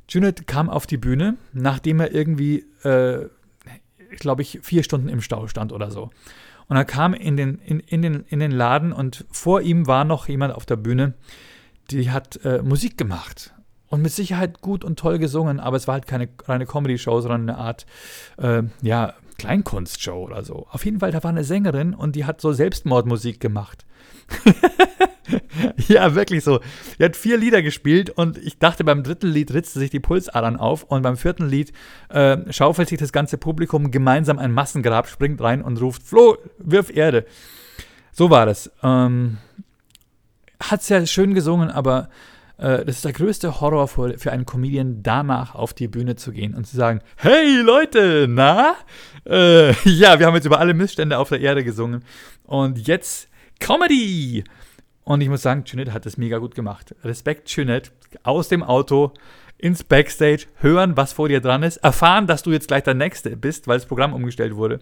Junet 0.07 0.45
kam 0.45 0.69
auf 0.69 0.86
die 0.86 0.98
Bühne, 0.98 1.38
nachdem 1.53 2.00
er 2.00 2.13
irgendwie, 2.13 2.65
äh, 2.84 3.27
glaube 4.20 4.42
ich, 4.42 4.60
vier 4.64 4.84
Stunden 4.84 5.10
im 5.10 5.22
Stau 5.22 5.48
stand 5.48 5.72
oder 5.72 5.92
so. 5.92 6.10
Und 6.68 6.78
er 6.78 6.86
kam 6.86 7.14
in 7.14 7.38
den, 7.38 7.60
in, 7.60 7.80
in, 7.80 8.02
den, 8.02 8.26
in 8.28 8.40
den 8.40 8.52
Laden 8.52 8.92
und 8.92 9.26
vor 9.32 9.62
ihm 9.62 9.88
war 9.88 10.04
noch 10.04 10.28
jemand 10.28 10.54
auf 10.56 10.66
der 10.66 10.78
Bühne, 10.78 11.14
die 11.92 12.10
hat 12.10 12.44
äh, 12.44 12.62
Musik 12.64 12.98
gemacht. 12.98 13.54
Und 13.88 14.02
mit 14.02 14.12
Sicherheit 14.12 14.62
gut 14.62 14.84
und 14.84 14.98
toll 14.98 15.20
gesungen, 15.20 15.60
aber 15.60 15.78
es 15.78 15.88
war 15.88 15.94
halt 15.94 16.08
keine 16.08 16.28
reine 16.46 16.66
Comedy-Show, 16.66 17.22
sondern 17.22 17.42
eine 17.42 17.58
Art, 17.58 17.86
äh, 18.38 18.64
ja, 18.82 19.14
Kleinkunstshow 19.38 20.24
oder 20.24 20.44
so. 20.44 20.66
Auf 20.72 20.86
jeden 20.86 21.00
Fall, 21.00 21.12
da 21.12 21.24
war 21.24 21.30
eine 21.30 21.44
Sängerin 21.44 21.94
und 21.94 22.16
die 22.16 22.26
hat 22.26 22.42
so 22.42 22.52
Selbstmordmusik 22.52 23.40
gemacht. 23.40 23.86
ja, 25.88 26.16
wirklich 26.16 26.44
so. 26.44 26.60
Die 27.00 27.04
hat 27.04 27.16
vier 27.16 27.38
Lieder 27.38 27.62
gespielt 27.62 28.10
und 28.10 28.38
ich 28.38 28.60
dachte, 28.60 28.84
beim 28.84 29.04
dritten 29.04 29.28
Lied 29.28 29.54
ritzte 29.54 29.80
sich 29.80 29.90
die 29.90 30.00
Pulsadern 30.00 30.58
auf 30.58 30.84
und 30.84 31.02
beim 31.02 31.18
vierten 31.18 31.48
Lied 31.48 31.74
äh, 32.10 32.38
schaufelt 32.52 32.90
sich 32.90 33.00
das 33.00 33.12
ganze 33.12 33.38
Publikum 33.38 33.92
gemeinsam 33.92 34.40
ein 34.40 34.52
Massengrab, 34.52 35.08
springt 35.08 35.42
rein 35.42 35.62
und 35.62 35.82
ruft: 35.82 36.04
Flo, 36.04 36.38
wirf 36.58 36.96
Erde. 36.96 37.26
So 38.12 38.30
war 38.30 38.46
das. 38.46 38.72
Ähm, 38.84 39.38
hat 40.62 40.84
sehr 40.84 41.06
schön 41.06 41.34
gesungen, 41.34 41.70
aber 41.70 42.10
äh, 42.58 42.86
das 42.86 42.98
ist 42.98 43.06
der 43.06 43.14
größte 43.14 43.60
Horror 43.60 43.88
für, 43.88 44.18
für 44.18 44.32
einen 44.32 44.46
Comedian, 44.46 45.04
danach 45.04 45.56
auf 45.56 45.74
die 45.74 45.88
Bühne 45.88 46.16
zu 46.16 46.32
gehen 46.32 46.54
und 46.54 46.66
zu 46.66 46.76
sagen: 46.76 47.02
Hey 47.18 47.62
Leute, 47.62 48.28
na? 48.30 48.76
Äh, 49.26 49.72
ja, 49.90 50.20
wir 50.20 50.26
haben 50.26 50.36
jetzt 50.36 50.46
über 50.46 50.60
alle 50.60 50.74
Missstände 50.74 51.18
auf 51.18 51.30
der 51.30 51.42
Erde 51.42 51.64
gesungen 51.64 52.04
und 52.44 52.88
jetzt 52.88 53.30
Comedy! 53.60 54.44
Und 55.06 55.22
ich 55.22 55.30
muss 55.30 55.44
sagen, 55.44 55.64
Jeanette 55.64 55.94
hat 55.94 56.06
das 56.06 56.18
mega 56.18 56.40
gut 56.40 56.56
gemacht. 56.56 56.96
Respekt, 57.04 57.48
Jeanette. 57.48 57.92
Aus 58.24 58.50
dem 58.50 58.64
Auto 58.64 59.14
ins 59.58 59.84
Backstage, 59.84 60.48
hören, 60.58 60.98
was 60.98 61.14
vor 61.14 61.30
dir 61.30 61.40
dran 61.40 61.64
ist, 61.64 61.78
erfahren, 61.78 62.28
dass 62.28 62.44
du 62.44 62.52
jetzt 62.52 62.68
gleich 62.68 62.84
der 62.84 62.96
Nächste 62.96 63.38
bist, 63.38 63.68
weil 63.68 63.78
das 63.78 63.86
Programm 63.86 64.14
umgestellt 64.14 64.56
wurde. 64.56 64.80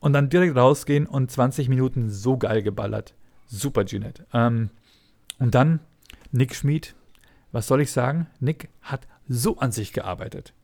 Und 0.00 0.14
dann 0.14 0.30
direkt 0.30 0.56
rausgehen 0.56 1.06
und 1.06 1.30
20 1.30 1.68
Minuten 1.68 2.10
so 2.10 2.36
geil 2.36 2.62
geballert. 2.62 3.14
Super, 3.46 3.84
Jeanette. 3.84 4.26
Ähm, 4.32 4.70
und 5.38 5.54
dann 5.54 5.80
Nick 6.32 6.54
Schmid. 6.54 6.94
Was 7.52 7.66
soll 7.66 7.82
ich 7.82 7.92
sagen? 7.92 8.26
Nick 8.40 8.70
hat 8.80 9.06
so 9.28 9.58
an 9.58 9.70
sich 9.70 9.92
gearbeitet. 9.92 10.54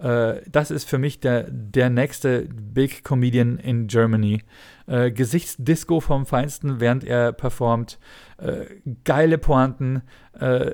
Äh, 0.00 0.42
das 0.50 0.70
ist 0.70 0.88
für 0.88 0.98
mich 0.98 1.20
der, 1.20 1.44
der 1.50 1.90
nächste 1.90 2.48
Big 2.48 3.04
Comedian 3.04 3.58
in 3.58 3.86
Germany. 3.86 4.42
Äh, 4.86 5.10
Gesichtsdisco 5.12 6.00
vom 6.00 6.26
Feinsten, 6.26 6.80
während 6.80 7.04
er 7.04 7.32
performt. 7.32 7.98
Äh, 8.38 8.66
geile 9.04 9.38
Pointen. 9.38 10.02
Äh, 10.38 10.72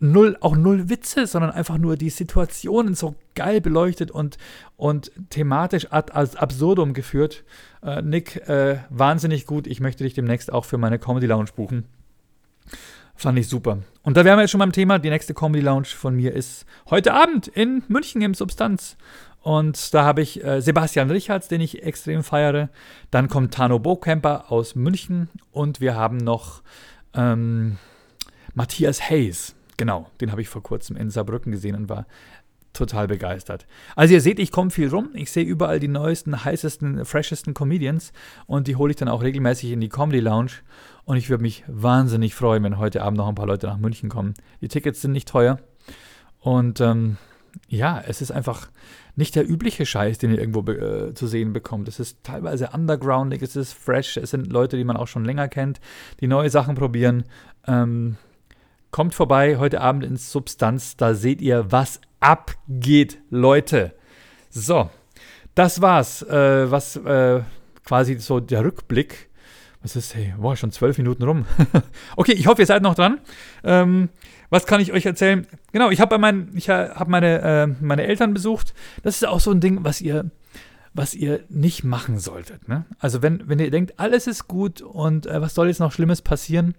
null, 0.00 0.36
auch 0.40 0.56
null 0.56 0.88
Witze, 0.88 1.26
sondern 1.26 1.50
einfach 1.50 1.78
nur 1.78 1.96
die 1.96 2.10
Situationen 2.10 2.94
so 2.94 3.16
geil 3.34 3.60
beleuchtet 3.60 4.10
und, 4.10 4.38
und 4.76 5.10
thematisch 5.30 5.88
ad, 5.90 6.12
als 6.12 6.36
absurdum 6.36 6.94
geführt. 6.94 7.44
Äh, 7.82 8.02
Nick, 8.02 8.48
äh, 8.48 8.78
wahnsinnig 8.90 9.46
gut. 9.46 9.66
Ich 9.66 9.80
möchte 9.80 10.04
dich 10.04 10.14
demnächst 10.14 10.52
auch 10.52 10.64
für 10.64 10.78
meine 10.78 10.98
Comedy 10.98 11.26
Lounge 11.26 11.50
buchen. 11.56 11.84
Fand 13.16 13.38
ich 13.38 13.48
super. 13.48 13.78
Und 14.02 14.16
da 14.16 14.24
wären 14.24 14.36
wir 14.36 14.42
jetzt 14.42 14.50
schon 14.50 14.58
beim 14.58 14.72
Thema. 14.72 14.98
Die 14.98 15.10
nächste 15.10 15.34
Comedy 15.34 15.64
Lounge 15.64 15.86
von 15.86 16.14
mir 16.14 16.32
ist 16.32 16.66
heute 16.90 17.14
Abend 17.14 17.48
in 17.48 17.82
München 17.88 18.20
im 18.22 18.34
Substanz. 18.34 18.96
Und 19.40 19.92
da 19.92 20.04
habe 20.04 20.22
ich 20.22 20.42
äh, 20.42 20.60
Sebastian 20.60 21.10
Richards, 21.10 21.48
den 21.48 21.60
ich 21.60 21.82
extrem 21.82 22.22
feiere. 22.22 22.70
Dann 23.10 23.28
kommt 23.28 23.54
Tano 23.54 23.78
Bocamper 23.78 24.50
aus 24.50 24.74
München. 24.74 25.28
Und 25.52 25.80
wir 25.80 25.94
haben 25.94 26.16
noch 26.16 26.62
ähm, 27.14 27.78
Matthias 28.54 29.10
Hayes. 29.10 29.54
Genau, 29.76 30.10
den 30.20 30.30
habe 30.30 30.40
ich 30.40 30.48
vor 30.48 30.62
kurzem 30.62 30.96
in 30.96 31.10
Saarbrücken 31.10 31.52
gesehen 31.52 31.74
und 31.74 31.88
war 31.88 32.06
total 32.74 33.06
begeistert. 33.06 33.66
Also 33.96 34.14
ihr 34.14 34.20
seht, 34.20 34.38
ich 34.38 34.52
komme 34.52 34.70
viel 34.70 34.88
rum. 34.88 35.10
Ich 35.14 35.30
sehe 35.30 35.44
überall 35.44 35.80
die 35.80 35.88
neuesten, 35.88 36.44
heißesten, 36.44 37.04
freshesten 37.04 37.54
Comedians 37.54 38.12
und 38.46 38.68
die 38.68 38.76
hole 38.76 38.90
ich 38.90 38.96
dann 38.96 39.08
auch 39.08 39.22
regelmäßig 39.22 39.72
in 39.72 39.80
die 39.80 39.88
Comedy 39.88 40.20
Lounge. 40.20 40.52
Und 41.04 41.16
ich 41.16 41.30
würde 41.30 41.42
mich 41.42 41.64
wahnsinnig 41.66 42.34
freuen, 42.34 42.62
wenn 42.64 42.78
heute 42.78 43.02
Abend 43.02 43.18
noch 43.18 43.28
ein 43.28 43.34
paar 43.34 43.46
Leute 43.46 43.66
nach 43.66 43.78
München 43.78 44.08
kommen. 44.08 44.34
Die 44.60 44.68
Tickets 44.68 45.00
sind 45.00 45.12
nicht 45.12 45.28
teuer. 45.28 45.58
Und 46.40 46.80
ähm, 46.80 47.16
ja, 47.68 48.02
es 48.06 48.20
ist 48.20 48.30
einfach 48.30 48.68
nicht 49.16 49.36
der 49.36 49.48
übliche 49.48 49.86
Scheiß, 49.86 50.18
den 50.18 50.32
ihr 50.32 50.38
irgendwo 50.38 50.68
äh, 50.70 51.14
zu 51.14 51.26
sehen 51.26 51.52
bekommt. 51.52 51.88
Es 51.88 52.00
ist 52.00 52.24
teilweise 52.24 52.70
undergroundig, 52.72 53.42
es 53.42 53.54
ist 53.56 53.72
fresh, 53.72 54.16
es 54.16 54.30
sind 54.30 54.52
Leute, 54.52 54.76
die 54.76 54.84
man 54.84 54.96
auch 54.96 55.06
schon 55.06 55.24
länger 55.24 55.48
kennt, 55.48 55.80
die 56.20 56.26
neue 56.26 56.50
Sachen 56.50 56.74
probieren. 56.74 57.24
Ähm, 57.66 58.16
kommt 58.94 59.12
vorbei 59.12 59.56
heute 59.56 59.80
Abend 59.80 60.04
ins 60.04 60.30
Substanz, 60.30 60.96
da 60.96 61.14
seht 61.14 61.42
ihr, 61.42 61.72
was 61.72 62.00
abgeht, 62.20 63.18
Leute. 63.28 63.92
So, 64.50 64.88
das 65.56 65.80
war's, 65.80 66.22
äh, 66.22 66.70
was 66.70 66.94
äh, 66.94 67.40
quasi 67.84 68.20
so 68.20 68.38
der 68.38 68.64
Rückblick 68.64 69.30
was 69.82 69.96
ist, 69.96 70.14
hey, 70.14 70.32
boah, 70.38 70.54
schon 70.56 70.70
zwölf 70.70 70.96
Minuten 70.96 71.24
rum. 71.24 71.44
okay, 72.16 72.34
ich 72.34 72.46
hoffe, 72.46 72.62
ihr 72.62 72.66
seid 72.66 72.82
noch 72.82 72.94
dran. 72.94 73.18
Ähm, 73.64 74.10
was 74.48 74.64
kann 74.64 74.80
ich 74.80 74.92
euch 74.92 75.04
erzählen? 75.06 75.44
Genau, 75.72 75.90
ich 75.90 76.00
habe 76.00 76.16
mein, 76.18 76.52
hab 76.68 77.08
meine, 77.08 77.40
äh, 77.42 77.66
meine 77.84 78.04
Eltern 78.04 78.32
besucht. 78.32 78.74
Das 79.02 79.16
ist 79.16 79.26
auch 79.26 79.40
so 79.40 79.50
ein 79.50 79.60
Ding, 79.60 79.82
was 79.82 80.00
ihr, 80.00 80.30
was 80.92 81.14
ihr 81.14 81.40
nicht 81.48 81.82
machen 81.82 82.20
solltet. 82.20 82.68
Ne? 82.68 82.84
Also 83.00 83.22
wenn, 83.22 83.48
wenn 83.48 83.58
ihr 83.58 83.72
denkt, 83.72 83.94
alles 83.98 84.28
ist 84.28 84.46
gut 84.46 84.82
und 84.82 85.26
äh, 85.26 85.40
was 85.42 85.56
soll 85.56 85.66
jetzt 85.66 85.80
noch 85.80 85.90
Schlimmes 85.90 86.22
passieren? 86.22 86.76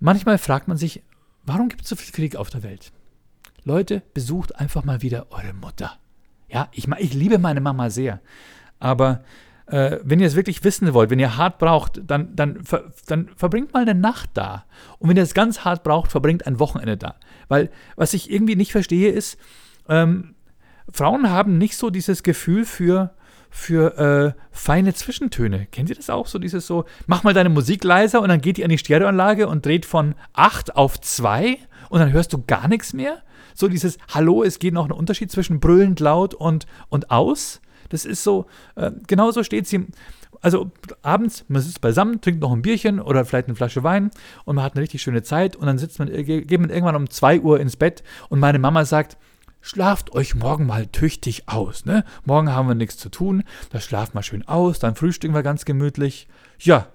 Manchmal 0.00 0.38
fragt 0.38 0.68
man 0.68 0.76
sich, 0.76 1.02
warum 1.44 1.68
gibt 1.68 1.82
es 1.82 1.88
so 1.88 1.96
viel 1.96 2.12
Krieg 2.12 2.36
auf 2.36 2.50
der 2.50 2.62
Welt? 2.62 2.92
Leute, 3.64 4.02
besucht 4.12 4.56
einfach 4.56 4.84
mal 4.84 5.02
wieder 5.02 5.26
eure 5.30 5.54
Mutter. 5.54 5.98
Ja, 6.48 6.68
ich, 6.72 6.86
ich 6.98 7.14
liebe 7.14 7.38
meine 7.38 7.60
Mama 7.60 7.90
sehr. 7.90 8.20
Aber 8.78 9.24
äh, 9.66 9.98
wenn 10.04 10.20
ihr 10.20 10.26
es 10.26 10.36
wirklich 10.36 10.62
wissen 10.62 10.92
wollt, 10.92 11.10
wenn 11.10 11.18
ihr 11.18 11.36
hart 11.36 11.58
braucht, 11.58 12.00
dann, 12.06 12.36
dann, 12.36 12.62
ver, 12.64 12.92
dann 13.06 13.30
verbringt 13.34 13.72
mal 13.72 13.82
eine 13.82 13.94
Nacht 13.94 14.30
da. 14.34 14.66
Und 14.98 15.08
wenn 15.08 15.16
ihr 15.16 15.22
es 15.22 15.34
ganz 15.34 15.64
hart 15.64 15.82
braucht, 15.82 16.10
verbringt 16.10 16.46
ein 16.46 16.58
Wochenende 16.58 16.96
da. 16.96 17.16
Weil 17.48 17.70
was 17.96 18.12
ich 18.12 18.30
irgendwie 18.30 18.56
nicht 18.56 18.72
verstehe 18.72 19.10
ist, 19.10 19.38
ähm, 19.88 20.34
Frauen 20.90 21.30
haben 21.30 21.56
nicht 21.56 21.76
so 21.76 21.88
dieses 21.88 22.22
Gefühl 22.22 22.66
für, 22.66 23.14
für 23.54 24.34
äh, 24.36 24.40
feine 24.50 24.94
Zwischentöne. 24.94 25.68
Kennt 25.70 25.88
ihr 25.88 25.94
das 25.94 26.10
auch? 26.10 26.26
So 26.26 26.40
dieses 26.40 26.66
so, 26.66 26.86
mach 27.06 27.22
mal 27.22 27.34
deine 27.34 27.50
Musik 27.50 27.84
leiser 27.84 28.20
und 28.20 28.28
dann 28.28 28.40
geht 28.40 28.56
die 28.56 28.64
an 28.64 28.68
die 28.68 28.78
Stereoanlage 28.78 29.46
und 29.46 29.64
dreht 29.64 29.86
von 29.86 30.16
8 30.32 30.74
auf 30.74 31.00
2 31.00 31.58
und 31.88 32.00
dann 32.00 32.12
hörst 32.12 32.32
du 32.32 32.42
gar 32.44 32.66
nichts 32.66 32.92
mehr. 32.92 33.22
So 33.54 33.68
dieses 33.68 33.96
Hallo, 34.12 34.42
es 34.42 34.58
geht 34.58 34.74
noch 34.74 34.84
ein 34.84 34.90
Unterschied 34.90 35.30
zwischen 35.30 35.60
brüllend 35.60 36.00
laut 36.00 36.34
und, 36.34 36.66
und 36.88 37.12
aus. 37.12 37.60
Das 37.90 38.04
ist 38.04 38.24
so, 38.24 38.46
äh, 38.74 38.90
genauso 39.06 39.44
steht 39.44 39.68
sie. 39.68 39.86
Also 40.42 40.72
abends, 41.02 41.44
man 41.46 41.62
sitzt 41.62 41.80
beisammen, 41.80 42.20
trinkt 42.20 42.40
noch 42.40 42.52
ein 42.52 42.60
Bierchen 42.60 42.98
oder 42.98 43.24
vielleicht 43.24 43.46
eine 43.46 43.54
Flasche 43.54 43.84
Wein 43.84 44.10
und 44.44 44.56
man 44.56 44.64
hat 44.64 44.74
eine 44.74 44.82
richtig 44.82 45.00
schöne 45.00 45.22
Zeit 45.22 45.54
und 45.54 45.66
dann 45.66 45.78
sitzt 45.78 46.00
man, 46.00 46.08
geht 46.08 46.60
man 46.60 46.70
irgendwann 46.70 46.96
um 46.96 47.08
2 47.08 47.40
Uhr 47.40 47.60
ins 47.60 47.76
Bett 47.76 48.02
und 48.30 48.40
meine 48.40 48.58
Mama 48.58 48.84
sagt, 48.84 49.16
schlaft 49.64 50.12
euch 50.12 50.34
morgen 50.34 50.66
mal 50.66 50.86
tüchtig 50.86 51.48
aus. 51.48 51.84
Ne? 51.86 52.04
Morgen 52.24 52.52
haben 52.52 52.68
wir 52.68 52.74
nichts 52.74 52.98
zu 52.98 53.08
tun, 53.08 53.42
da 53.70 53.80
schlaft 53.80 54.14
mal 54.14 54.22
schön 54.22 54.46
aus, 54.46 54.78
dann 54.78 54.94
frühstücken 54.94 55.34
wir 55.34 55.42
ganz 55.42 55.64
gemütlich. 55.64 56.28
Ja, 56.60 56.88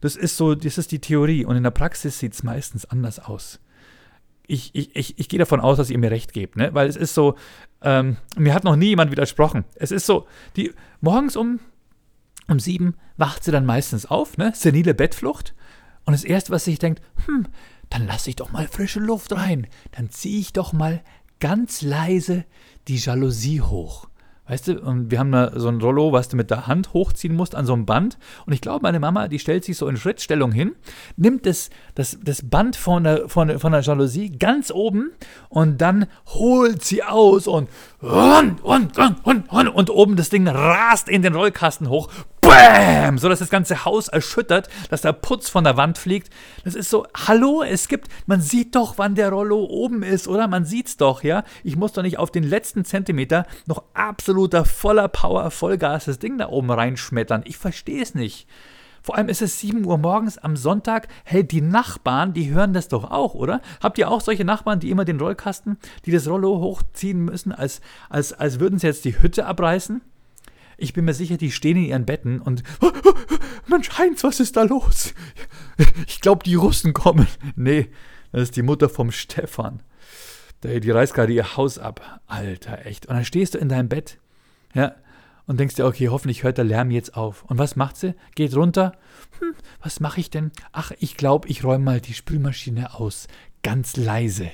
das 0.00 0.16
ist 0.16 0.36
so, 0.36 0.54
das 0.54 0.78
ist 0.78 0.92
die 0.92 1.00
Theorie 1.00 1.44
und 1.44 1.56
in 1.56 1.62
der 1.62 1.70
Praxis 1.70 2.18
sieht 2.18 2.32
es 2.32 2.42
meistens 2.42 2.84
anders 2.86 3.18
aus 3.18 3.60
ich, 4.46 4.74
ich, 4.74 4.94
ich, 4.94 5.18
ich 5.18 5.28
gehe 5.28 5.38
davon 5.38 5.60
aus, 5.60 5.78
dass 5.78 5.90
ihr 5.90 5.98
mir 5.98 6.10
recht 6.10 6.32
gebt, 6.32 6.56
ne? 6.56 6.74
Weil 6.74 6.88
es 6.88 6.96
ist 6.96 7.14
so, 7.14 7.36
ähm, 7.80 8.16
mir 8.36 8.54
hat 8.54 8.64
noch 8.64 8.76
nie 8.76 8.88
jemand 8.88 9.10
widersprochen. 9.10 9.64
Es 9.76 9.90
ist 9.90 10.06
so, 10.06 10.26
die 10.56 10.72
morgens 11.00 11.36
um, 11.36 11.60
um 12.48 12.60
sieben 12.60 12.96
wacht 13.16 13.44
sie 13.44 13.52
dann 13.52 13.66
meistens 13.66 14.06
auf, 14.06 14.36
ne? 14.36 14.52
Senile 14.54 14.94
Bettflucht. 14.94 15.54
Und 16.04 16.12
das 16.12 16.24
Erste, 16.24 16.50
was 16.52 16.64
sich 16.64 16.78
denkt, 16.78 17.00
hm, 17.26 17.46
dann 17.88 18.06
lasse 18.06 18.30
ich 18.30 18.36
doch 18.36 18.52
mal 18.52 18.66
frische 18.66 19.00
Luft 19.00 19.32
rein. 19.32 19.68
Dann 19.92 20.10
ziehe 20.10 20.40
ich 20.40 20.52
doch 20.52 20.72
mal 20.72 21.02
ganz 21.42 21.82
leise 21.82 22.44
die 22.86 22.98
Jalousie 22.98 23.60
hoch. 23.60 24.06
Weißt 24.46 24.68
du, 24.68 24.80
und 24.80 25.10
wir 25.10 25.18
haben 25.18 25.32
da 25.32 25.58
so 25.58 25.68
ein 25.68 25.80
Rollo, 25.80 26.12
was 26.12 26.28
du 26.28 26.36
mit 26.36 26.50
der 26.50 26.68
Hand 26.68 26.92
hochziehen 26.92 27.34
musst 27.34 27.56
an 27.56 27.66
so 27.66 27.72
einem 27.72 27.84
Band. 27.84 28.16
Und 28.46 28.52
ich 28.52 28.60
glaube, 28.60 28.82
meine 28.82 29.00
Mama, 29.00 29.26
die 29.26 29.40
stellt 29.40 29.64
sich 29.64 29.76
so 29.76 29.88
in 29.88 29.96
Schrittstellung 29.96 30.52
hin, 30.52 30.72
nimmt 31.16 31.46
das, 31.46 31.70
das, 31.96 32.18
das 32.22 32.48
Band 32.48 32.76
von 32.76 33.02
der, 33.02 33.28
von, 33.28 33.58
von 33.58 33.72
der 33.72 33.80
Jalousie 33.80 34.30
ganz 34.30 34.70
oben 34.70 35.10
und 35.48 35.80
dann 35.80 36.06
holt 36.26 36.84
sie 36.84 37.02
aus 37.02 37.48
und 37.48 37.68
und, 38.00 38.62
und, 38.62 38.98
und, 38.98 39.48
und, 39.48 39.68
und 39.68 39.90
oben 39.90 40.16
das 40.16 40.28
Ding 40.28 40.46
rast 40.46 41.08
in 41.08 41.22
den 41.22 41.34
Rollkasten 41.34 41.88
hoch. 41.88 42.08
Bam! 42.52 43.16
So 43.16 43.30
dass 43.30 43.38
das 43.38 43.48
ganze 43.48 43.86
Haus 43.86 44.08
erschüttert, 44.08 44.68
dass 44.90 45.00
der 45.00 45.14
Putz 45.14 45.48
von 45.48 45.64
der 45.64 45.78
Wand 45.78 45.96
fliegt. 45.96 46.28
Das 46.64 46.74
ist 46.74 46.90
so, 46.90 47.06
hallo, 47.26 47.62
es 47.62 47.88
gibt, 47.88 48.08
man 48.26 48.42
sieht 48.42 48.74
doch, 48.74 48.98
wann 48.98 49.14
der 49.14 49.30
Rollo 49.30 49.64
oben 49.64 50.02
ist, 50.02 50.28
oder? 50.28 50.48
Man 50.48 50.66
sieht's 50.66 50.98
doch, 50.98 51.22
ja? 51.22 51.44
Ich 51.64 51.76
muss 51.76 51.92
doch 51.92 52.02
nicht 52.02 52.18
auf 52.18 52.30
den 52.30 52.44
letzten 52.44 52.84
Zentimeter 52.84 53.46
noch 53.66 53.84
absoluter 53.94 54.66
voller 54.66 55.08
Power, 55.08 55.50
Vollgas 55.50 56.04
das 56.04 56.18
Ding 56.18 56.36
da 56.36 56.50
oben 56.50 56.70
reinschmettern. 56.70 57.42
Ich 57.46 57.56
verstehe 57.56 58.02
es 58.02 58.14
nicht. 58.14 58.46
Vor 59.00 59.16
allem 59.16 59.30
ist 59.30 59.42
es 59.42 59.58
7 59.58 59.84
Uhr 59.84 59.96
morgens 59.96 60.36
am 60.36 60.54
Sonntag. 60.54 61.08
Hey, 61.24 61.44
die 61.44 61.62
Nachbarn, 61.62 62.34
die 62.34 62.50
hören 62.50 62.74
das 62.74 62.88
doch 62.88 63.10
auch, 63.10 63.34
oder? 63.34 63.62
Habt 63.82 63.96
ihr 63.96 64.10
auch 64.10 64.20
solche 64.20 64.44
Nachbarn, 64.44 64.78
die 64.78 64.90
immer 64.90 65.06
den 65.06 65.18
Rollkasten, 65.18 65.78
die 66.04 66.12
das 66.12 66.28
Rollo 66.28 66.60
hochziehen 66.60 67.24
müssen, 67.24 67.50
als, 67.50 67.80
als, 68.10 68.34
als 68.34 68.60
würden 68.60 68.78
sie 68.78 68.86
jetzt 68.86 69.06
die 69.06 69.20
Hütte 69.20 69.46
abreißen? 69.46 70.02
Ich 70.76 70.92
bin 70.92 71.04
mir 71.04 71.14
sicher, 71.14 71.36
die 71.36 71.50
stehen 71.50 71.76
in 71.76 71.84
ihren 71.84 72.06
Betten 72.06 72.40
und 72.40 72.62
Mensch, 73.66 73.90
Heinz, 73.98 74.24
was 74.24 74.40
ist 74.40 74.56
da 74.56 74.62
los? 74.62 75.14
Ich 76.06 76.20
glaube, 76.20 76.44
die 76.44 76.54
Russen 76.54 76.92
kommen. 76.92 77.26
Nee, 77.56 77.88
das 78.30 78.42
ist 78.42 78.56
die 78.56 78.62
Mutter 78.62 78.88
vom 78.88 79.10
Stefan. 79.10 79.82
Die 80.62 80.90
reißt 80.90 81.14
gerade 81.14 81.32
ihr 81.32 81.56
Haus 81.56 81.78
ab. 81.78 82.20
Alter, 82.26 82.86
echt. 82.86 83.06
Und 83.06 83.16
dann 83.16 83.24
stehst 83.24 83.54
du 83.54 83.58
in 83.58 83.68
deinem 83.68 83.88
Bett, 83.88 84.18
ja, 84.74 84.94
und 85.46 85.58
denkst 85.58 85.74
dir, 85.74 85.86
okay, 85.86 86.08
hoffentlich 86.08 86.44
hört 86.44 86.58
der 86.58 86.64
Lärm 86.64 86.90
jetzt 86.90 87.16
auf. 87.16 87.44
Und 87.44 87.58
was 87.58 87.76
macht 87.76 87.96
sie? 87.96 88.14
Geht 88.34 88.54
runter. 88.54 88.92
Hm, 89.40 89.54
was 89.82 90.00
mache 90.00 90.20
ich 90.20 90.30
denn? 90.30 90.52
Ach, 90.70 90.92
ich 90.98 91.16
glaube, 91.16 91.48
ich 91.48 91.64
räume 91.64 91.84
mal 91.84 92.00
die 92.00 92.14
Spülmaschine 92.14 92.94
aus. 92.94 93.26
Ganz 93.62 93.96
leise. 93.96 94.50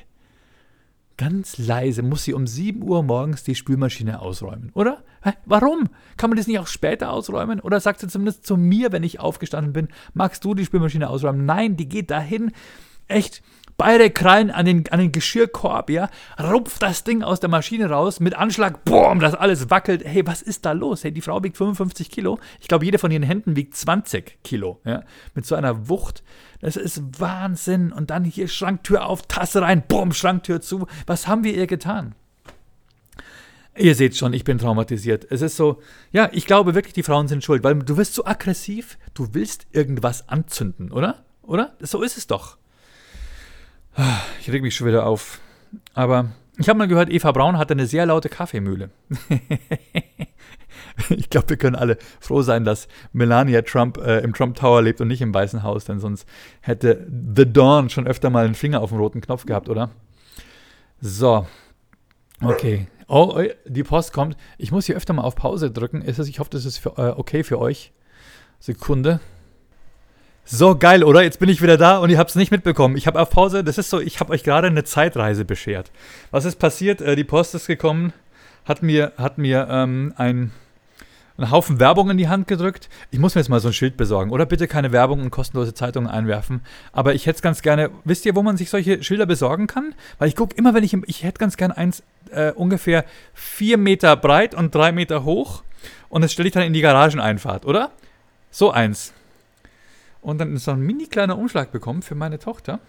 Ganz 1.18 1.58
leise 1.58 2.02
muss 2.02 2.22
sie 2.22 2.32
um 2.32 2.46
7 2.46 2.80
Uhr 2.82 3.02
morgens 3.02 3.42
die 3.42 3.56
Spülmaschine 3.56 4.22
ausräumen, 4.22 4.70
oder? 4.72 5.02
Warum? 5.44 5.88
Kann 6.16 6.30
man 6.30 6.36
das 6.36 6.46
nicht 6.46 6.60
auch 6.60 6.68
später 6.68 7.10
ausräumen? 7.10 7.60
Oder 7.60 7.80
sagt 7.80 7.98
sie 8.00 8.06
zumindest 8.06 8.46
zu 8.46 8.56
mir, 8.56 8.92
wenn 8.92 9.02
ich 9.02 9.18
aufgestanden 9.18 9.72
bin, 9.72 9.88
magst 10.14 10.44
du 10.44 10.54
die 10.54 10.64
Spülmaschine 10.64 11.10
ausräumen? 11.10 11.44
Nein, 11.44 11.76
die 11.76 11.88
geht 11.88 12.12
dahin. 12.12 12.52
Echt 13.08 13.42
beide 13.78 14.10
Krallen 14.10 14.50
an 14.50 14.66
den, 14.66 14.88
an 14.90 14.98
den 14.98 15.12
Geschirrkorb, 15.12 15.88
ja, 15.88 16.10
rupft 16.38 16.82
das 16.82 17.04
Ding 17.04 17.22
aus 17.22 17.40
der 17.40 17.48
Maschine 17.48 17.88
raus, 17.88 18.20
mit 18.20 18.34
Anschlag, 18.34 18.84
boom, 18.84 19.20
das 19.20 19.34
alles 19.34 19.70
wackelt. 19.70 20.04
Hey, 20.04 20.26
was 20.26 20.42
ist 20.42 20.66
da 20.66 20.72
los? 20.72 21.04
Hey, 21.04 21.12
die 21.12 21.22
Frau 21.22 21.42
wiegt 21.42 21.56
55 21.56 22.10
Kilo. 22.10 22.38
Ich 22.60 22.68
glaube, 22.68 22.84
jede 22.84 22.98
von 22.98 23.10
ihren 23.10 23.22
Händen 23.22 23.56
wiegt 23.56 23.74
20 23.74 24.42
Kilo, 24.42 24.80
ja, 24.84 25.04
mit 25.34 25.46
so 25.46 25.54
einer 25.54 25.88
Wucht. 25.88 26.22
Das 26.60 26.76
ist 26.76 27.20
Wahnsinn. 27.20 27.92
Und 27.92 28.10
dann 28.10 28.24
hier 28.24 28.48
Schranktür 28.48 29.06
auf, 29.06 29.22
Tasse 29.22 29.62
rein, 29.62 29.84
boom, 29.86 30.12
Schranktür 30.12 30.60
zu. 30.60 30.86
Was 31.06 31.28
haben 31.28 31.44
wir 31.44 31.54
ihr 31.54 31.68
getan? 31.68 32.16
Ihr 33.76 33.94
seht 33.94 34.16
schon, 34.16 34.32
ich 34.32 34.42
bin 34.42 34.58
traumatisiert. 34.58 35.24
Es 35.30 35.40
ist 35.40 35.56
so, 35.56 35.80
ja, 36.10 36.28
ich 36.32 36.46
glaube 36.46 36.74
wirklich, 36.74 36.94
die 36.94 37.04
Frauen 37.04 37.28
sind 37.28 37.44
schuld, 37.44 37.62
weil 37.62 37.76
du 37.76 37.96
wirst 37.96 38.14
so 38.14 38.26
aggressiv, 38.26 38.98
du 39.14 39.28
willst 39.34 39.68
irgendwas 39.70 40.28
anzünden, 40.28 40.90
oder? 40.90 41.24
Oder? 41.42 41.76
So 41.78 42.02
ist 42.02 42.18
es 42.18 42.26
doch. 42.26 42.58
Ich 44.40 44.50
reg 44.50 44.62
mich 44.62 44.76
schon 44.76 44.86
wieder 44.86 45.06
auf. 45.06 45.40
Aber 45.94 46.30
ich 46.56 46.68
habe 46.68 46.78
mal 46.78 46.88
gehört, 46.88 47.10
Eva 47.10 47.32
Braun 47.32 47.58
hatte 47.58 47.74
eine 47.74 47.86
sehr 47.86 48.06
laute 48.06 48.28
Kaffeemühle. 48.28 48.90
ich 51.10 51.30
glaube, 51.30 51.50
wir 51.50 51.56
können 51.56 51.76
alle 51.76 51.98
froh 52.20 52.42
sein, 52.42 52.64
dass 52.64 52.88
Melania 53.12 53.62
Trump 53.62 53.98
äh, 53.98 54.20
im 54.20 54.34
Trump 54.34 54.56
Tower 54.56 54.82
lebt 54.82 55.00
und 55.00 55.08
nicht 55.08 55.20
im 55.20 55.32
Weißen 55.32 55.62
Haus, 55.62 55.84
denn 55.84 56.00
sonst 56.00 56.28
hätte 56.60 57.06
The 57.36 57.52
Dawn 57.52 57.90
schon 57.90 58.06
öfter 58.06 58.30
mal 58.30 58.44
einen 58.44 58.54
Finger 58.54 58.80
auf 58.80 58.90
dem 58.90 58.98
roten 58.98 59.20
Knopf 59.20 59.46
gehabt, 59.46 59.68
oder? 59.68 59.90
So. 61.00 61.46
Okay. 62.40 62.88
Oh, 63.06 63.34
oh, 63.36 63.42
die 63.64 63.84
Post 63.84 64.12
kommt. 64.12 64.36
Ich 64.58 64.70
muss 64.70 64.86
hier 64.86 64.96
öfter 64.96 65.12
mal 65.12 65.22
auf 65.22 65.34
Pause 65.34 65.70
drücken. 65.70 66.02
Ist 66.02 66.18
es, 66.18 66.28
ich 66.28 66.40
hoffe, 66.40 66.50
das 66.50 66.64
ist 66.64 66.78
für, 66.78 66.98
äh, 66.98 67.14
okay 67.16 67.42
für 67.42 67.58
euch. 67.58 67.92
Sekunde. 68.58 69.20
So 70.50 70.78
geil, 70.78 71.04
oder? 71.04 71.22
Jetzt 71.22 71.40
bin 71.40 71.50
ich 71.50 71.60
wieder 71.60 71.76
da 71.76 71.98
und 71.98 72.08
ihr 72.08 72.16
habt 72.16 72.30
es 72.30 72.36
nicht 72.36 72.50
mitbekommen. 72.50 72.96
Ich 72.96 73.06
habe 73.06 73.20
auf 73.20 73.28
Pause, 73.28 73.62
das 73.62 73.76
ist 73.76 73.90
so, 73.90 74.00
ich 74.00 74.18
habe 74.18 74.32
euch 74.32 74.44
gerade 74.44 74.68
eine 74.68 74.82
Zeitreise 74.82 75.44
beschert. 75.44 75.90
Was 76.30 76.46
ist 76.46 76.58
passiert? 76.58 77.02
Äh, 77.02 77.16
die 77.16 77.24
Post 77.24 77.54
ist 77.54 77.66
gekommen, 77.66 78.14
hat 78.64 78.82
mir, 78.82 79.12
hat 79.18 79.36
mir 79.36 79.68
ähm, 79.70 80.14
ein, 80.16 80.52
einen 81.36 81.50
Haufen 81.50 81.80
Werbung 81.80 82.08
in 82.08 82.16
die 82.16 82.28
Hand 82.28 82.48
gedrückt. 82.48 82.88
Ich 83.10 83.18
muss 83.18 83.34
mir 83.34 83.42
jetzt 83.42 83.50
mal 83.50 83.60
so 83.60 83.68
ein 83.68 83.74
Schild 83.74 83.98
besorgen. 83.98 84.30
Oder 84.30 84.46
bitte 84.46 84.68
keine 84.68 84.90
Werbung 84.90 85.20
und 85.20 85.30
kostenlose 85.30 85.74
Zeitungen 85.74 86.08
einwerfen. 86.08 86.62
Aber 86.92 87.12
ich 87.12 87.26
hätte 87.26 87.36
es 87.36 87.42
ganz 87.42 87.60
gerne. 87.60 87.90
Wisst 88.04 88.24
ihr, 88.24 88.34
wo 88.34 88.42
man 88.42 88.56
sich 88.56 88.70
solche 88.70 89.02
Schilder 89.02 89.26
besorgen 89.26 89.66
kann? 89.66 89.94
Weil 90.18 90.28
ich 90.28 90.36
gucke 90.36 90.56
immer, 90.56 90.72
wenn 90.72 90.82
ich. 90.82 90.96
Ich 91.08 91.24
hätte 91.24 91.40
ganz 91.40 91.58
gerne 91.58 91.76
eins 91.76 92.02
äh, 92.30 92.52
ungefähr 92.52 93.04
vier 93.34 93.76
Meter 93.76 94.16
breit 94.16 94.54
und 94.54 94.74
drei 94.74 94.92
Meter 94.92 95.24
hoch. 95.24 95.62
Und 96.08 96.22
das 96.22 96.32
stelle 96.32 96.48
ich 96.48 96.54
dann 96.54 96.62
in 96.62 96.72
die 96.72 96.80
Garageneinfahrt, 96.80 97.66
oder? 97.66 97.90
So 98.50 98.70
eins. 98.70 99.12
Und 100.20 100.38
dann 100.38 100.54
ist 100.54 100.64
so 100.64 100.72
ein 100.72 100.80
mini 100.80 101.06
kleiner 101.06 101.38
Umschlag 101.38 101.72
bekommen 101.72 102.02
für 102.02 102.14
meine 102.14 102.38
Tochter. 102.38 102.80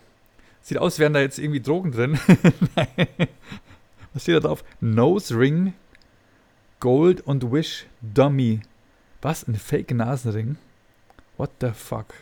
Sieht 0.61 0.77
aus, 0.77 0.99
wären 0.99 1.13
da 1.13 1.21
jetzt 1.21 1.39
irgendwie 1.39 1.61
Drogen 1.61 1.91
drin. 1.91 2.19
Was 4.13 4.23
steht 4.23 4.35
da 4.35 4.39
drauf? 4.39 4.63
Nose 4.81 5.37
Ring 5.37 5.73
Gold 6.79 7.21
und 7.21 7.51
Wish 7.51 7.85
Dummy. 8.01 8.61
Was? 9.21 9.47
Ein 9.47 9.55
Fake-Nasenring? 9.55 10.57
What 11.37 11.51
the 11.61 11.71
fuck? 11.73 12.13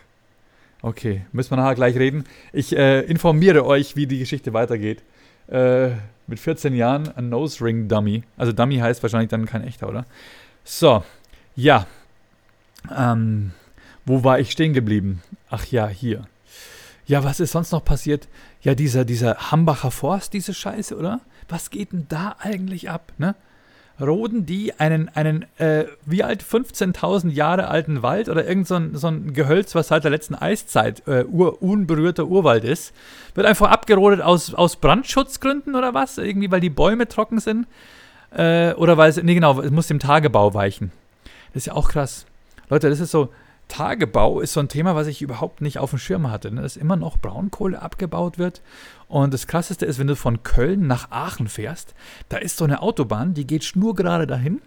Okay, 0.82 1.26
müssen 1.32 1.52
wir 1.52 1.58
nachher 1.58 1.76
gleich 1.76 1.96
reden. 1.96 2.26
Ich 2.54 2.76
äh, 2.76 3.02
informiere 3.02 3.66
euch, 3.66 3.96
wie 3.96 4.08
die 4.08 4.20
Geschichte 4.20 4.54
weitergeht. 4.54 5.04
Äh, 5.48 5.92
mit 6.28 6.40
14 6.40 6.76
Jahren 6.76 7.08
ein 7.16 7.30
Nose 7.30 7.64
Ring 7.64 7.88
Dummy. 7.88 8.24
Also 8.36 8.52
Dummy 8.52 8.78
heißt 8.78 9.02
wahrscheinlich 9.02 9.30
dann 9.30 9.46
kein 9.46 9.64
echter, 9.64 9.90
oder? 9.90 10.06
So, 10.64 11.04
ja. 11.56 11.88
Ähm, 12.96 13.52
wo 14.08 14.24
war 14.24 14.40
ich 14.40 14.52
stehen 14.52 14.74
geblieben? 14.74 15.22
Ach 15.50 15.66
ja, 15.66 15.88
hier. 15.88 16.28
Ja, 17.06 17.24
was 17.24 17.40
ist 17.40 17.52
sonst 17.52 17.72
noch 17.72 17.86
passiert? 17.86 18.28
Ja, 18.62 18.74
dieser, 18.74 19.06
dieser 19.06 19.52
Hambacher 19.52 19.92
Forst, 19.92 20.34
diese 20.34 20.54
Scheiße, 20.54 20.98
oder? 20.98 21.22
Was 21.48 21.70
geht 21.70 21.94
denn 21.94 22.08
da 22.10 22.36
eigentlich 22.40 22.90
ab, 22.90 23.14
ne? 23.18 23.36
roden 24.00 24.46
die 24.46 24.80
einen, 24.80 25.10
einen 25.10 25.46
äh, 25.58 25.86
wie 26.06 26.24
alt, 26.24 26.44
15.000 26.44 27.32
Jahre 27.32 27.68
alten 27.68 28.04
Wald 28.04 28.30
oder 28.30 28.48
irgend 28.48 28.68
so 28.68 28.76
ein, 28.76 28.96
so 28.96 29.08
ein 29.08 29.34
Gehölz, 29.34 29.74
was 29.74 29.88
seit 29.88 30.04
der 30.04 30.12
letzten 30.12 30.36
Eiszeit 30.36 31.08
äh, 31.08 31.26
ur, 31.26 31.62
unberührter 31.62 32.28
Urwald 32.28 32.64
ist, 32.64 32.94
wird 33.34 33.48
einfach 33.48 33.72
abgerodet 33.72 34.22
aus, 34.22 34.54
aus 34.54 34.76
Brandschutzgründen 34.76 35.76
oder 35.76 35.94
was? 35.94 36.18
Irgendwie, 36.18 36.52
weil 36.52 36.62
die 36.62 36.70
Bäume 36.70 37.08
trocken 37.08 37.40
sind? 37.40 37.68
Äh, 38.32 38.74
oder 38.74 38.98
weil 38.98 39.10
es, 39.10 39.22
nee 39.22 39.34
genau, 39.34 39.60
es 39.62 39.72
muss 39.72 39.88
dem 39.88 40.00
Tagebau 40.00 40.54
weichen. 40.54 40.92
Das 41.54 41.64
ist 41.64 41.68
ja 41.68 41.74
auch 41.74 41.90
krass. 41.90 42.26
Leute, 42.70 42.90
das 42.90 43.00
ist 43.00 43.12
so, 43.12 43.30
Tagebau 43.68 44.40
ist 44.40 44.54
so 44.54 44.60
ein 44.60 44.70
Thema, 44.70 44.96
was 44.96 45.08
ich 45.08 45.22
überhaupt 45.22 45.62
nicht 45.62 45.78
auf 45.78 45.90
dem 45.92 46.00
Schirm 46.00 46.30
hatte. 46.30 46.52
Ne? 46.52 46.62
Dass 46.62 46.78
immer 46.78 46.96
noch 46.96 47.18
Braunkohle 47.18 47.82
abgebaut 47.82 48.38
wird. 48.38 48.62
Und 49.08 49.34
das 49.34 49.48
Krasseste 49.48 49.86
ist, 49.86 50.00
wenn 50.00 50.08
du 50.08 50.16
von 50.16 50.44
Köln 50.44 50.88
nach 50.88 51.12
Aachen 51.12 51.48
fährst, 51.48 51.94
da 52.30 52.38
ist 52.38 52.58
so 52.58 52.66
eine 52.66 52.82
Autobahn, 52.82 53.34
die 53.34 53.48
geht 53.48 53.64
schnurgerade 53.64 54.28
dahin. 54.28 54.62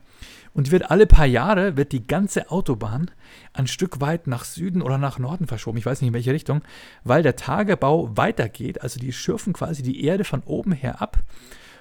Und 0.53 0.73
wird 0.73 0.91
alle 0.91 1.07
paar 1.07 1.27
Jahre 1.27 1.77
wird 1.77 1.93
die 1.93 2.07
ganze 2.07 2.51
Autobahn 2.51 3.13
ein 3.53 3.69
Stück 3.69 4.01
weit 4.01 4.27
nach 4.27 4.45
Süden 4.45 4.83
oder 4.83 4.99
nach 4.99 5.21
Norden 5.21 5.47
verschoben. 5.47 5.79
Ich 5.79 5.87
weiß 5.87 6.01
nicht 6.01 6.09
in 6.09 6.15
welche 6.15 6.33
Richtung, 6.33 6.63
weil 7.05 7.23
der 7.23 7.37
Tagebau 7.37 8.17
weitergeht. 8.17 8.83
Also 8.83 8.99
die 8.99 9.13
schürfen 9.13 9.53
quasi 9.53 9.85
die 9.85 10.05
Erde 10.05 10.25
von 10.25 10.43
oben 10.43 10.73
her 10.73 11.01
ab 11.01 11.19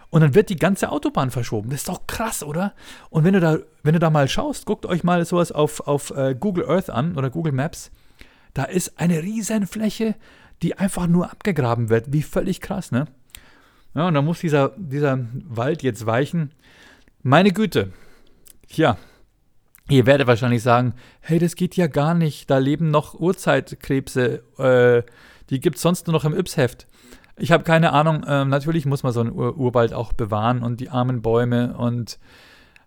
und 0.09 0.21
dann 0.21 0.35
wird 0.35 0.49
die 0.49 0.55
ganze 0.55 0.91
Autobahn 0.91 1.31
verschoben. 1.31 1.69
Das 1.69 1.81
ist 1.81 1.89
doch 1.89 2.07
krass, 2.07 2.43
oder? 2.43 2.73
Und 3.09 3.23
wenn 3.23 3.33
du 3.33 3.39
da, 3.39 3.57
wenn 3.83 3.93
du 3.93 3.99
da 3.99 4.09
mal 4.09 4.27
schaust, 4.27 4.65
guckt 4.65 4.85
euch 4.85 5.03
mal 5.03 5.23
sowas 5.25 5.51
auf, 5.51 5.81
auf 5.81 6.11
äh, 6.11 6.35
Google 6.39 6.67
Earth 6.67 6.89
an 6.89 7.15
oder 7.15 7.29
Google 7.29 7.53
Maps. 7.53 7.91
Da 8.53 8.63
ist 8.63 8.99
eine 8.99 9.21
riesen 9.21 9.67
Fläche, 9.67 10.15
die 10.63 10.77
einfach 10.77 11.07
nur 11.07 11.31
abgegraben 11.31 11.89
wird. 11.89 12.11
Wie 12.11 12.23
völlig 12.23 12.61
krass, 12.61 12.91
ne? 12.91 13.05
Ja, 13.95 14.07
und 14.07 14.13
dann 14.13 14.25
muss 14.25 14.39
dieser, 14.39 14.73
dieser 14.77 15.19
Wald 15.47 15.83
jetzt 15.83 16.05
weichen. 16.05 16.53
Meine 17.21 17.51
Güte. 17.51 17.91
Ja, 18.67 18.97
Ihr 19.89 20.05
werdet 20.05 20.27
wahrscheinlich 20.27 20.61
sagen, 20.61 20.93
hey, 21.19 21.39
das 21.39 21.55
geht 21.55 21.75
ja 21.75 21.87
gar 21.87 22.13
nicht. 22.13 22.49
Da 22.51 22.59
leben 22.59 22.91
noch 22.91 23.15
Urzeitkrebse. 23.15 24.43
Äh, 24.59 25.01
die 25.49 25.59
gibt 25.59 25.77
es 25.77 25.81
sonst 25.81 26.05
nur 26.05 26.13
noch 26.13 26.25
im 26.25 26.35
Yps-Heft. 26.35 26.85
Ich 27.39 27.51
habe 27.51 27.63
keine 27.63 27.93
Ahnung. 27.93 28.25
Ähm, 28.27 28.49
natürlich 28.49 28.85
muss 28.85 29.03
man 29.03 29.13
so 29.13 29.21
einen 29.21 29.31
Ur 29.31 29.57
Urwald 29.57 29.93
auch 29.93 30.13
bewahren 30.13 30.61
und 30.61 30.79
die 30.79 30.89
armen 30.89 31.21
Bäume 31.21 31.75
und 31.77 32.19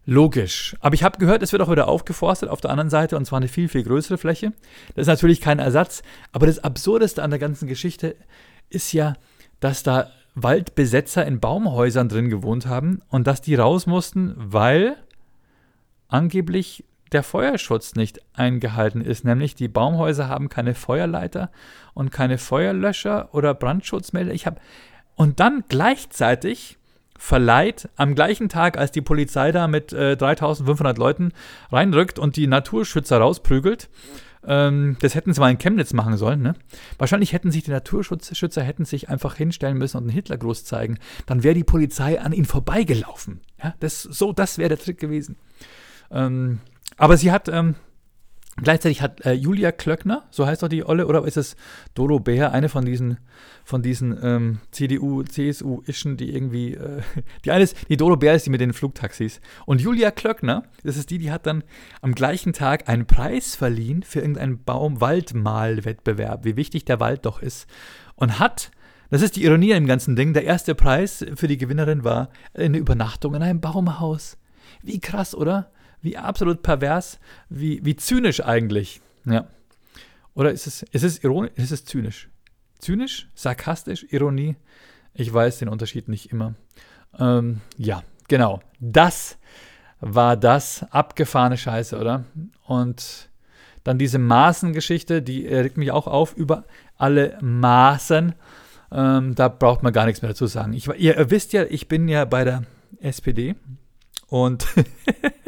logisch. 0.04 0.76
Aber 0.80 0.94
ich 0.94 1.02
habe 1.02 1.18
gehört, 1.18 1.42
es 1.42 1.52
wird 1.52 1.62
auch 1.62 1.70
wieder 1.70 1.88
aufgeforstet 1.88 2.48
auf 2.48 2.60
der 2.60 2.70
anderen 2.70 2.90
Seite 2.90 3.16
und 3.16 3.24
zwar 3.24 3.38
eine 3.38 3.48
viel, 3.48 3.68
viel 3.68 3.82
größere 3.82 4.18
Fläche. 4.18 4.52
Das 4.94 5.02
ist 5.02 5.08
natürlich 5.08 5.40
kein 5.40 5.58
Ersatz. 5.58 6.02
Aber 6.32 6.46
das 6.46 6.58
Absurdeste 6.58 7.22
an 7.22 7.30
der 7.30 7.38
ganzen 7.38 7.68
Geschichte 7.68 8.16
ist 8.68 8.92
ja, 8.92 9.14
dass 9.60 9.82
da 9.82 10.08
Waldbesetzer 10.34 11.24
in 11.26 11.40
Baumhäusern 11.40 12.08
drin 12.08 12.30
gewohnt 12.30 12.66
haben 12.66 13.02
und 13.08 13.26
dass 13.26 13.42
die 13.42 13.54
raus 13.54 13.86
mussten, 13.86 14.34
weil 14.36 14.96
angeblich 16.08 16.84
der 17.12 17.22
Feuerschutz 17.22 17.94
nicht 17.94 18.20
eingehalten 18.34 19.00
ist. 19.00 19.24
Nämlich 19.24 19.54
die 19.54 19.68
Baumhäuser 19.68 20.28
haben 20.28 20.48
keine 20.48 20.74
Feuerleiter 20.74 21.50
und 21.94 22.10
keine 22.10 22.38
Feuerlöscher 22.38 23.28
oder 23.32 23.54
Brandschutzmelder. 23.54 24.32
Ich 24.32 24.46
habe 24.46 24.60
und 25.14 25.40
dann 25.40 25.64
gleichzeitig 25.68 26.78
verleiht 27.18 27.88
am 27.96 28.16
gleichen 28.16 28.48
Tag, 28.48 28.76
als 28.76 28.90
die 28.90 29.00
Polizei 29.00 29.52
da 29.52 29.68
mit 29.68 29.92
äh, 29.92 30.16
3500 30.16 30.98
Leuten 30.98 31.32
reinrückt 31.70 32.18
und 32.18 32.34
die 32.36 32.48
Naturschützer 32.48 33.18
rausprügelt. 33.18 33.88
Ähm, 34.44 34.96
das 35.00 35.14
hätten 35.14 35.32
sie 35.32 35.40
mal 35.40 35.50
in 35.50 35.58
Chemnitz 35.58 35.92
machen 35.92 36.16
sollen. 36.16 36.42
Ne? 36.42 36.54
Wahrscheinlich 36.98 37.32
hätten 37.32 37.52
sich 37.52 37.62
die 37.62 37.70
Naturschützer 37.70 38.62
hätten 38.62 38.84
sich 38.84 39.08
einfach 39.08 39.36
hinstellen 39.36 39.78
müssen 39.78 39.98
und 39.98 40.04
einen 40.04 40.12
Hitlergruß 40.12 40.64
zeigen. 40.64 40.98
Dann 41.26 41.44
wäre 41.44 41.54
die 41.54 41.62
Polizei 41.62 42.20
an 42.20 42.32
ihnen 42.32 42.44
vorbeigelaufen. 42.44 43.40
Ja? 43.62 43.74
Das, 43.78 44.02
so, 44.02 44.32
das 44.32 44.58
wäre 44.58 44.70
der 44.70 44.78
Trick 44.78 44.98
gewesen. 44.98 45.36
Ähm, 46.10 46.58
aber 47.02 47.16
sie 47.16 47.32
hat, 47.32 47.48
ähm, 47.48 47.74
gleichzeitig 48.58 49.02
hat 49.02 49.26
äh, 49.26 49.32
Julia 49.32 49.72
Klöckner, 49.72 50.22
so 50.30 50.46
heißt 50.46 50.62
doch 50.62 50.68
die 50.68 50.86
Olle, 50.86 51.08
oder 51.08 51.24
ist 51.26 51.36
es 51.36 51.56
Dolo 51.94 52.20
Bär, 52.20 52.52
eine 52.52 52.68
von 52.68 52.84
diesen, 52.84 53.18
von 53.64 53.82
diesen 53.82 54.16
ähm, 54.22 54.60
CDU, 54.70 55.24
CSU-Ischen, 55.24 56.16
die 56.16 56.32
irgendwie, 56.32 56.74
äh, 56.74 57.02
die 57.44 57.50
eine 57.50 57.64
ist, 57.64 57.76
die 57.88 57.96
Dolo 57.96 58.16
Bär 58.16 58.36
ist 58.36 58.46
die 58.46 58.50
mit 58.50 58.60
den 58.60 58.72
Flugtaxis. 58.72 59.40
Und 59.66 59.80
Julia 59.80 60.12
Klöckner, 60.12 60.62
das 60.84 60.96
ist 60.96 61.10
die, 61.10 61.18
die 61.18 61.32
hat 61.32 61.44
dann 61.44 61.64
am 62.02 62.14
gleichen 62.14 62.52
Tag 62.52 62.88
einen 62.88 63.04
Preis 63.04 63.56
verliehen 63.56 64.04
für 64.04 64.20
irgendeinen 64.20 64.62
Baum-Waldmal-Wettbewerb, 64.62 66.44
wie 66.44 66.54
wichtig 66.54 66.84
der 66.84 67.00
Wald 67.00 67.26
doch 67.26 67.42
ist. 67.42 67.66
Und 68.14 68.38
hat 68.38 68.70
das 69.10 69.22
ist 69.22 69.34
die 69.34 69.44
Ironie 69.44 69.72
im 69.72 69.88
ganzen 69.88 70.14
Ding. 70.14 70.34
Der 70.34 70.44
erste 70.44 70.76
Preis 70.76 71.26
für 71.34 71.48
die 71.48 71.58
Gewinnerin 71.58 72.04
war 72.04 72.30
eine 72.54 72.78
Übernachtung 72.78 73.34
in 73.34 73.42
einem 73.42 73.60
Baumhaus. 73.60 74.38
Wie 74.82 75.00
krass, 75.00 75.34
oder? 75.34 75.72
Wie 76.02 76.16
absolut 76.16 76.62
pervers, 76.62 77.18
wie, 77.48 77.84
wie 77.84 77.96
zynisch 77.96 78.44
eigentlich. 78.44 79.00
Ja. 79.24 79.46
Oder 80.34 80.50
ist 80.50 80.66
es, 80.66 80.82
ist 80.82 81.04
es 81.04 81.22
ironisch? 81.22 81.52
Ist 81.56 81.70
es 81.70 81.84
zynisch? 81.84 82.28
Zynisch? 82.78 83.28
Sarkastisch? 83.34 84.06
Ironie? 84.10 84.56
Ich 85.14 85.32
weiß 85.32 85.58
den 85.58 85.68
Unterschied 85.68 86.08
nicht 86.08 86.32
immer. 86.32 86.54
Ähm, 87.18 87.60
ja, 87.76 88.02
genau. 88.28 88.60
Das 88.80 89.38
war 90.00 90.36
das. 90.36 90.84
Abgefahrene 90.90 91.56
Scheiße, 91.56 91.98
oder? 91.98 92.24
Und 92.66 93.30
dann 93.84 93.98
diese 93.98 94.18
Maßengeschichte, 94.18 95.22
die 95.22 95.46
regt 95.46 95.76
mich 95.76 95.90
auch 95.92 96.06
auf 96.06 96.36
über 96.36 96.64
alle 96.96 97.38
Maßen. 97.40 98.34
Ähm, 98.90 99.34
da 99.34 99.48
braucht 99.48 99.82
man 99.82 99.92
gar 99.92 100.06
nichts 100.06 100.22
mehr 100.22 100.30
dazu 100.30 100.46
sagen. 100.46 100.72
Ich, 100.72 100.88
ihr 100.88 101.30
wisst 101.30 101.52
ja, 101.52 101.64
ich 101.64 101.88
bin 101.88 102.08
ja 102.08 102.24
bei 102.24 102.44
der 102.44 102.62
SPD 103.00 103.54
und 104.28 104.66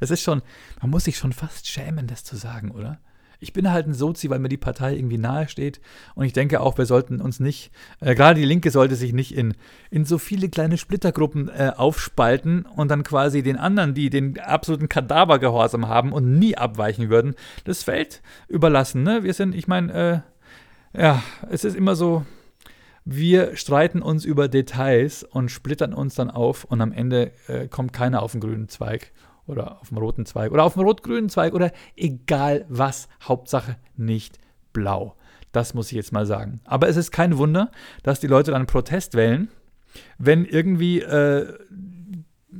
das 0.00 0.10
ist 0.10 0.22
schon, 0.22 0.42
man 0.80 0.90
muss 0.90 1.04
sich 1.04 1.16
schon 1.16 1.32
fast 1.32 1.66
schämen, 1.68 2.06
das 2.06 2.24
zu 2.24 2.36
sagen, 2.36 2.70
oder? 2.70 2.98
Ich 3.38 3.52
bin 3.52 3.70
halt 3.70 3.86
ein 3.86 3.94
Sozi, 3.94 4.30
weil 4.30 4.38
mir 4.38 4.48
die 4.48 4.56
Partei 4.56 4.96
irgendwie 4.96 5.18
nahe 5.18 5.48
steht. 5.48 5.80
Und 6.14 6.24
ich 6.24 6.32
denke 6.32 6.60
auch, 6.60 6.78
wir 6.78 6.86
sollten 6.86 7.20
uns 7.20 7.40
nicht, 7.40 7.70
äh, 8.00 8.14
gerade 8.14 8.40
die 8.40 8.46
Linke 8.46 8.70
sollte 8.70 8.96
sich 8.96 9.12
nicht 9.12 9.34
in, 9.34 9.54
in 9.90 10.04
so 10.04 10.18
viele 10.18 10.48
kleine 10.48 10.78
Splittergruppen 10.78 11.48
äh, 11.48 11.72
aufspalten 11.76 12.64
und 12.64 12.90
dann 12.90 13.02
quasi 13.02 13.42
den 13.42 13.58
anderen, 13.58 13.94
die 13.94 14.10
den 14.10 14.40
absoluten 14.40 14.88
Kadavergehorsam 14.88 15.88
haben 15.88 16.12
und 16.12 16.38
nie 16.38 16.56
abweichen 16.56 17.10
würden, 17.10 17.34
das 17.64 17.82
Feld 17.82 18.22
überlassen. 18.48 19.02
Ne? 19.02 19.22
Wir 19.22 19.34
sind, 19.34 19.54
ich 19.54 19.68
meine, 19.68 20.24
äh, 20.94 21.00
ja, 21.00 21.22
es 21.50 21.64
ist 21.64 21.76
immer 21.76 21.94
so, 21.94 22.24
wir 23.04 23.56
streiten 23.56 24.02
uns 24.02 24.24
über 24.24 24.48
Details 24.48 25.22
und 25.22 25.50
splittern 25.50 25.94
uns 25.94 26.14
dann 26.14 26.30
auf 26.30 26.64
und 26.64 26.80
am 26.80 26.92
Ende 26.92 27.32
äh, 27.46 27.68
kommt 27.68 27.92
keiner 27.92 28.22
auf 28.22 28.32
den 28.32 28.40
grünen 28.40 28.68
Zweig 28.68 29.12
oder 29.46 29.80
auf 29.80 29.88
dem 29.88 29.98
roten 29.98 30.26
Zweig 30.26 30.52
oder 30.52 30.64
auf 30.64 30.74
dem 30.74 30.82
rot-grünen 30.82 31.28
Zweig 31.28 31.54
oder 31.54 31.72
egal 31.96 32.64
was, 32.68 33.08
Hauptsache 33.22 33.76
nicht 33.96 34.38
blau. 34.72 35.16
Das 35.52 35.74
muss 35.74 35.90
ich 35.90 35.96
jetzt 35.96 36.12
mal 36.12 36.26
sagen. 36.26 36.60
Aber 36.64 36.88
es 36.88 36.96
ist 36.96 37.10
kein 37.12 37.38
Wunder, 37.38 37.70
dass 38.02 38.20
die 38.20 38.26
Leute 38.26 38.50
dann 38.50 38.66
Protest 38.66 39.14
wählen, 39.14 39.48
wenn 40.18 40.44
irgendwie 40.44 41.00
äh, 41.00 41.54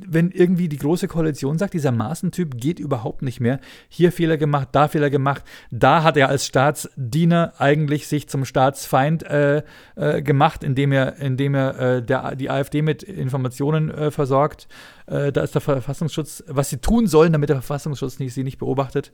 wenn 0.05 0.31
irgendwie 0.31 0.69
die 0.69 0.77
große 0.77 1.07
Koalition 1.07 1.57
sagt, 1.57 1.73
dieser 1.73 1.91
Maßentyp 1.91 2.57
geht 2.57 2.79
überhaupt 2.79 3.21
nicht 3.21 3.39
mehr, 3.39 3.59
hier 3.89 4.11
Fehler 4.11 4.37
gemacht, 4.37 4.69
da 4.71 4.87
Fehler 4.87 5.09
gemacht, 5.09 5.43
da 5.71 6.03
hat 6.03 6.17
er 6.17 6.29
als 6.29 6.45
Staatsdiener 6.45 7.53
eigentlich 7.57 8.07
sich 8.07 8.27
zum 8.27 8.45
Staatsfeind 8.45 9.23
äh, 9.23 9.63
äh, 9.95 10.21
gemacht, 10.21 10.63
indem 10.63 10.91
er, 10.91 11.17
indem 11.17 11.55
er 11.55 11.79
äh, 11.79 12.03
der, 12.03 12.35
die 12.35 12.49
AfD 12.49 12.81
mit 12.81 13.03
Informationen 13.03 13.89
äh, 13.89 14.11
versorgt. 14.11 14.67
Äh, 15.07 15.31
da 15.31 15.41
ist 15.41 15.55
der 15.55 15.61
Verfassungsschutz, 15.61 16.43
was 16.47 16.69
sie 16.69 16.77
tun 16.77 17.07
sollen, 17.07 17.33
damit 17.33 17.49
der 17.49 17.57
Verfassungsschutz 17.57 18.19
nicht, 18.19 18.33
sie 18.33 18.43
nicht 18.43 18.57
beobachtet. 18.57 19.11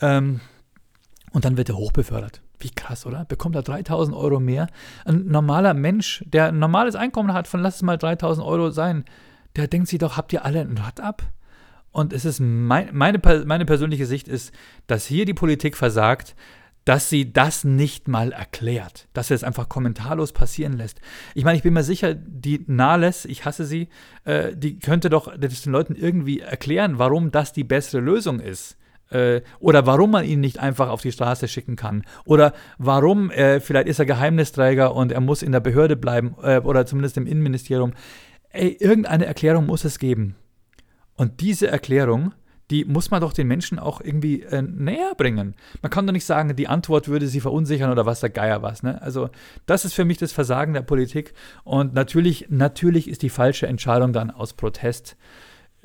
Ähm, 0.00 0.40
und 1.32 1.44
dann 1.44 1.56
wird 1.56 1.68
er 1.68 1.76
hochbefördert. 1.76 2.40
Wie 2.58 2.70
krass, 2.70 3.06
oder? 3.06 3.24
Bekommt 3.24 3.54
er 3.54 3.62
3000 3.62 4.16
Euro 4.16 4.40
mehr? 4.40 4.68
Ein 5.04 5.26
normaler 5.26 5.74
Mensch, 5.74 6.24
der 6.26 6.46
ein 6.46 6.58
normales 6.58 6.96
Einkommen 6.96 7.32
hat, 7.32 7.46
von 7.46 7.60
lass 7.60 7.76
es 7.76 7.82
mal 7.82 7.96
3000 7.96 8.44
Euro 8.46 8.70
sein, 8.70 9.04
der 9.56 9.68
denkt 9.68 9.88
sich 9.88 9.98
doch, 9.98 10.16
habt 10.16 10.32
ihr 10.32 10.44
alle 10.44 10.60
ein 10.60 10.78
Rad 10.78 11.00
ab? 11.00 11.22
Und 11.90 12.12
es 12.12 12.24
ist 12.24 12.40
mein, 12.40 12.90
meine, 12.92 13.20
meine 13.44 13.64
persönliche 13.64 14.06
Sicht 14.06 14.28
ist, 14.28 14.52
dass 14.86 15.06
hier 15.06 15.24
die 15.24 15.34
Politik 15.34 15.76
versagt, 15.76 16.36
dass 16.84 17.10
sie 17.10 17.34
das 17.34 17.64
nicht 17.64 18.08
mal 18.08 18.32
erklärt, 18.32 19.08
dass 19.12 19.28
sie 19.28 19.34
es 19.34 19.44
einfach 19.44 19.68
kommentarlos 19.68 20.32
passieren 20.32 20.72
lässt. 20.72 21.02
Ich 21.34 21.44
meine, 21.44 21.58
ich 21.58 21.62
bin 21.62 21.74
mir 21.74 21.82
sicher, 21.82 22.14
die 22.14 22.64
Nahles, 22.66 23.26
ich 23.26 23.44
hasse 23.44 23.66
sie, 23.66 23.88
äh, 24.24 24.56
die 24.56 24.78
könnte 24.78 25.10
doch 25.10 25.36
den 25.36 25.72
Leuten 25.72 25.94
irgendwie 25.94 26.40
erklären, 26.40 26.98
warum 26.98 27.30
das 27.30 27.52
die 27.52 27.64
bessere 27.64 28.00
Lösung 28.00 28.40
ist. 28.40 28.78
Äh, 29.10 29.42
oder 29.58 29.86
warum 29.86 30.12
man 30.12 30.24
ihn 30.24 30.40
nicht 30.40 30.60
einfach 30.60 30.88
auf 30.88 31.02
die 31.02 31.12
Straße 31.12 31.48
schicken 31.48 31.76
kann. 31.76 32.04
Oder 32.24 32.52
warum, 32.78 33.30
äh, 33.30 33.60
vielleicht 33.60 33.88
ist 33.88 33.98
er 33.98 34.06
Geheimnisträger 34.06 34.94
und 34.94 35.12
er 35.12 35.20
muss 35.20 35.42
in 35.42 35.52
der 35.52 35.60
Behörde 35.60 35.96
bleiben 35.96 36.36
äh, 36.42 36.60
oder 36.60 36.86
zumindest 36.86 37.16
im 37.16 37.26
Innenministerium 37.26 37.92
ey, 38.50 38.76
irgendeine 38.78 39.26
Erklärung 39.26 39.66
muss 39.66 39.84
es 39.84 39.98
geben. 39.98 40.36
Und 41.14 41.40
diese 41.40 41.68
Erklärung, 41.68 42.32
die 42.70 42.84
muss 42.84 43.10
man 43.10 43.20
doch 43.20 43.32
den 43.32 43.48
Menschen 43.48 43.78
auch 43.78 44.00
irgendwie 44.00 44.42
äh, 44.42 44.62
näher 44.62 45.14
bringen. 45.16 45.54
Man 45.80 45.90
kann 45.90 46.06
doch 46.06 46.12
nicht 46.12 46.24
sagen, 46.24 46.54
die 46.54 46.68
Antwort 46.68 47.08
würde 47.08 47.26
sie 47.26 47.40
verunsichern 47.40 47.90
oder 47.90 48.04
was 48.04 48.20
der 48.20 48.30
Geier 48.30 48.62
was. 48.62 48.82
Ne? 48.82 49.00
Also 49.00 49.30
das 49.66 49.84
ist 49.84 49.94
für 49.94 50.04
mich 50.04 50.18
das 50.18 50.32
Versagen 50.32 50.74
der 50.74 50.82
Politik. 50.82 51.32
Und 51.64 51.94
natürlich, 51.94 52.46
natürlich 52.50 53.08
ist 53.08 53.22
die 53.22 53.30
falsche 53.30 53.66
Entscheidung 53.66 54.12
dann 54.12 54.30
aus 54.30 54.52
Protest, 54.52 55.16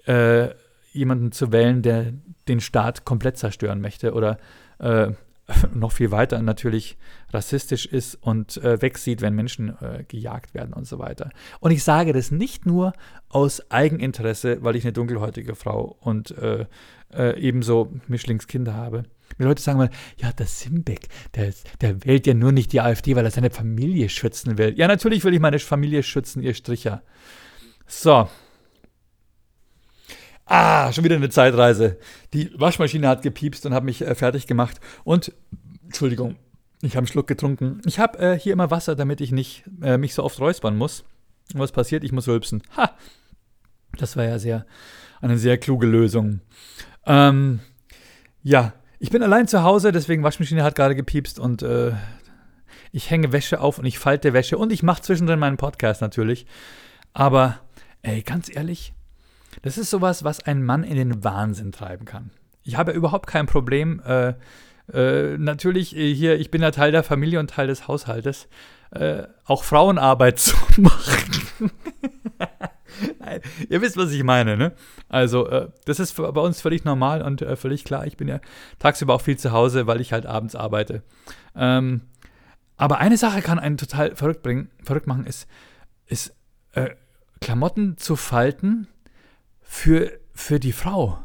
äh, 0.06 0.49
jemanden 0.91 1.32
zu 1.32 1.52
wählen, 1.52 1.82
der 1.82 2.13
den 2.47 2.60
Staat 2.60 3.06
komplett 3.06 3.38
zerstören 3.38 3.82
möchte 3.82 4.13
oder 4.13 4.38
äh, 4.80 5.12
noch 5.73 5.91
viel 5.91 6.12
weiter 6.12 6.41
natürlich 6.41 6.97
rassistisch 7.32 7.86
ist 7.86 8.15
und 8.15 8.58
äh, 8.58 8.82
wegsieht, 8.82 9.21
wenn 9.21 9.36
Menschen 9.36 9.69
äh, 9.82 10.03
gejagt 10.08 10.53
werden 10.53 10.73
und 10.73 10.86
so 10.86 10.99
weiter. 10.99 11.29
Und 11.60 11.71
ich 11.71 11.84
sage 11.84 12.13
das 12.13 12.32
nicht 12.32 12.65
nur 12.65 12.93
aus 13.29 13.69
Eigeninteresse, 13.71 14.63
weil 14.63 14.75
ich 14.75 14.84
eine 14.84 14.93
dunkelhäutige 14.93 15.56
Frau 15.56 15.97
und 15.99 16.32
äh, 16.38 16.65
äh 17.13 17.39
ebenso 17.39 17.91
Mischlingskinder 18.08 18.73
habe. 18.73 19.03
Die 19.39 19.43
Leute 19.43 19.62
sagen 19.62 19.79
mal, 19.79 19.89
ja, 20.17 20.32
der 20.32 20.45
Simbeck, 20.45 21.08
der, 21.36 21.53
der 21.82 22.06
wählt 22.06 22.27
ja 22.27 22.34
nur 22.34 22.51
nicht 22.51 22.71
die 22.71 22.82
AfD, 22.82 23.15
weil 23.15 23.25
er 23.25 23.32
seine 23.32 23.49
Familie 23.49 24.10
schützen 24.10 24.58
will. 24.58 24.73
Ja, 24.77 24.88
natürlich 24.88 25.23
will 25.23 25.34
ich 25.34 25.39
meine 25.39 25.60
Familie 25.60 26.03
schützen, 26.03 26.43
ihr 26.43 26.53
Stricher. 26.53 27.01
So, 27.88 28.29
Ah, 30.45 30.91
schon 30.91 31.03
wieder 31.03 31.15
eine 31.15 31.29
Zeitreise. 31.29 31.97
Die 32.34 32.51
Waschmaschine 32.60 33.08
hat 33.08 33.21
gepiepst 33.21 33.65
und 33.65 33.73
hat 33.73 33.84
mich 33.84 34.01
äh, 34.01 34.13
fertig 34.15 34.47
gemacht. 34.47 34.79
Und, 35.03 35.34
Entschuldigung, 35.86 36.36
ich 36.82 36.91
habe 36.91 36.99
einen 36.99 37.08
Schluck 37.08 37.27
getrunken. 37.27 37.82
Ich 37.86 37.99
habe 37.99 38.19
äh, 38.19 38.38
hier 38.38 38.53
immer 38.53 38.69
Wasser, 38.69 38.95
damit 38.95 39.21
ich 39.21 39.32
nicht 39.32 39.63
äh, 39.82 39.97
mich 39.97 40.13
so 40.13 40.23
oft 40.23 40.39
räuspern 40.39 40.75
muss. 40.75 41.06
Und 41.53 41.60
was 41.60 41.71
passiert? 41.71 42.03
Ich 42.03 42.12
muss 42.12 42.27
rülpsen. 42.27 42.62
Ha! 42.75 42.91
Das 43.97 44.17
war 44.17 44.25
ja 44.25 44.39
sehr, 44.39 44.65
eine 45.21 45.38
sehr 45.38 45.58
kluge 45.58 45.86
Lösung. 45.86 46.41
Ähm, 47.06 47.60
ja, 48.41 48.73
ich 48.99 49.12
bin 49.12 49.21
allein 49.21 49.47
zu 49.47 49.63
Hause, 49.63 49.91
deswegen 49.91 50.23
Waschmaschine 50.23 50.63
hat 50.63 50.75
gerade 50.75 50.95
gepiepst 50.95 51.39
und 51.39 51.62
äh, 51.62 51.91
ich 52.91 53.10
hänge 53.10 53.32
Wäsche 53.32 53.60
auf 53.60 53.77
und 53.77 53.86
ich 53.86 53.99
falte 53.99 54.34
Wäsche 54.34 54.58
und 54.58 54.71
ich 54.71 54.84
mache 54.84 55.01
zwischendrin 55.01 55.39
meinen 55.39 55.58
Podcast 55.58 56.01
natürlich. 56.01 56.45
Aber, 57.13 57.60
ey, 58.01 58.23
ganz 58.23 58.53
ehrlich, 58.53 58.93
das 59.62 59.78
ist 59.78 59.89
sowas, 59.89 60.24
was 60.24 60.42
einen 60.46 60.63
Mann 60.63 60.84
in 60.84 60.96
den 60.96 61.24
Wahnsinn 61.24 61.72
treiben 61.72 62.06
kann. 62.06 62.32
Ich 62.63 62.78
habe 62.78 62.92
überhaupt 62.92 63.28
kein 63.28 63.46
Problem. 63.46 64.02
Äh, 64.06 64.34
äh, 64.92 65.38
natürlich 65.38 65.96
äh, 65.96 66.13
hier, 66.13 66.39
ich 66.39 66.52
bin 66.52 66.62
ja 66.62 66.72
Teil 66.72 66.92
der 66.92 67.04
Familie 67.04 67.39
und 67.39 67.50
Teil 67.50 67.68
des 67.68 67.88
Haushaltes, 67.88 68.48
äh, 68.92 69.24
auch 69.46 69.63
Frauenarbeit 69.63 70.39
zu 70.39 70.56
machen. 70.78 71.72
Ihr 73.70 73.82
wisst, 73.82 73.98
was 73.98 74.12
ich 74.12 74.24
meine, 74.24 74.58
ne? 74.58 74.74
Also, 75.10 75.48
äh, 75.48 75.70
das 75.86 76.00
ist 76.00 76.16
bei 76.16 76.28
uns 76.28 76.62
völlig 76.62 76.86
normal 76.86 77.22
und 77.22 77.44
völlig 77.56 77.86
klar. 77.86 78.06
Ich 78.06 78.18
bin 78.18 78.28
ja 78.28 78.39
tagsüber 78.80 79.16
auch 79.16 79.22
viel 79.22 79.38
zu 79.38 79.52
Hause, 79.52 79.88
weil 79.88 80.02
ich 80.02 80.13
halt 80.13 80.26
abends 80.26 80.56
arbeite. 80.56 81.02
Ähm, 81.56 82.02
aber 82.78 83.00
eine 83.00 83.18
Sache 83.18 83.42
kann 83.42 83.60
einen 83.60 83.78
total 83.78 84.16
verrückt 84.16 84.44
bringen, 84.44 84.70
verrückt 84.84 85.08
machen, 85.08 85.26
ist, 85.26 85.48
ist 86.06 86.36
Klamotten 87.39 87.98
zu 87.98 88.16
falten 88.16 88.88
für, 89.63 90.12
für 90.34 90.60
die 90.60 90.73
Frau. 90.73 91.19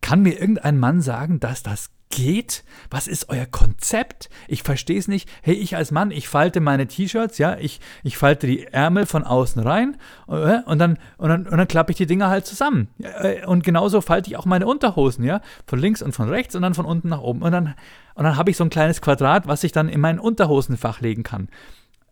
Kann 0.00 0.22
mir 0.22 0.40
irgendein 0.40 0.78
Mann 0.78 1.00
sagen, 1.00 1.40
dass 1.40 1.62
das 1.62 1.90
geht? 2.10 2.64
Was 2.90 3.06
ist 3.06 3.28
euer 3.28 3.46
Konzept? 3.46 4.30
Ich 4.46 4.62
verstehe 4.62 4.98
es 4.98 5.08
nicht. 5.08 5.28
Hey, 5.42 5.54
ich 5.54 5.76
als 5.76 5.90
Mann, 5.90 6.10
ich 6.10 6.28
falte 6.28 6.60
meine 6.60 6.86
T-Shirts, 6.86 7.38
ja, 7.38 7.56
ich, 7.58 7.80
ich 8.02 8.16
falte 8.16 8.46
die 8.46 8.66
Ärmel 8.66 9.06
von 9.06 9.24
außen 9.24 9.62
rein 9.62 9.96
äh, 10.28 10.60
und 10.64 10.78
dann, 10.78 10.98
und 11.18 11.28
dann, 11.28 11.46
und 11.46 11.58
dann 11.58 11.68
klappe 11.68 11.92
ich 11.92 11.98
die 11.98 12.06
Dinger 12.06 12.28
halt 12.28 12.46
zusammen. 12.46 12.88
Äh, 13.02 13.44
und 13.46 13.64
genauso 13.64 14.00
falte 14.00 14.30
ich 14.30 14.36
auch 14.36 14.46
meine 14.46 14.66
Unterhosen, 14.66 15.24
ja, 15.24 15.40
von 15.66 15.78
links 15.78 16.02
und 16.02 16.12
von 16.12 16.28
rechts 16.28 16.54
und 16.54 16.62
dann 16.62 16.74
von 16.74 16.86
unten 16.86 17.08
nach 17.08 17.20
oben. 17.20 17.42
Und 17.42 17.52
dann, 17.52 17.74
und 18.14 18.24
dann 18.24 18.36
habe 18.36 18.50
ich 18.50 18.56
so 18.56 18.64
ein 18.64 18.70
kleines 18.70 19.00
Quadrat, 19.00 19.46
was 19.46 19.64
ich 19.64 19.72
dann 19.72 19.88
in 19.88 20.00
mein 20.00 20.18
Unterhosenfach 20.18 21.00
legen 21.00 21.22
kann. 21.22 21.48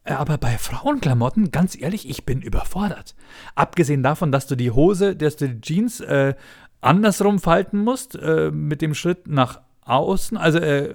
Äh, 0.07 0.13
aber 0.13 0.39
bei 0.39 0.57
Frauenklamotten, 0.57 1.51
ganz 1.51 1.79
ehrlich, 1.79 2.09
ich 2.09 2.25
bin 2.25 2.41
überfordert. 2.41 3.15
Abgesehen 3.55 4.03
davon, 4.03 4.33
dass 4.33 4.47
du 4.47 4.57
die 4.57 4.71
Hose, 4.71 5.17
dass 5.17 5.37
du 5.37 5.49
die 5.49 5.61
Jeans 5.61 6.01
äh, 6.01 6.35
andersrum 6.81 7.39
falten 7.39 7.83
musst, 7.83 8.15
äh, 8.17 8.51
mit 8.51 8.81
dem 8.81 8.95
Schritt 8.95 9.27
nach 9.27 9.61
außen, 9.83 10.37
also 10.37 10.59
äh, 10.59 10.95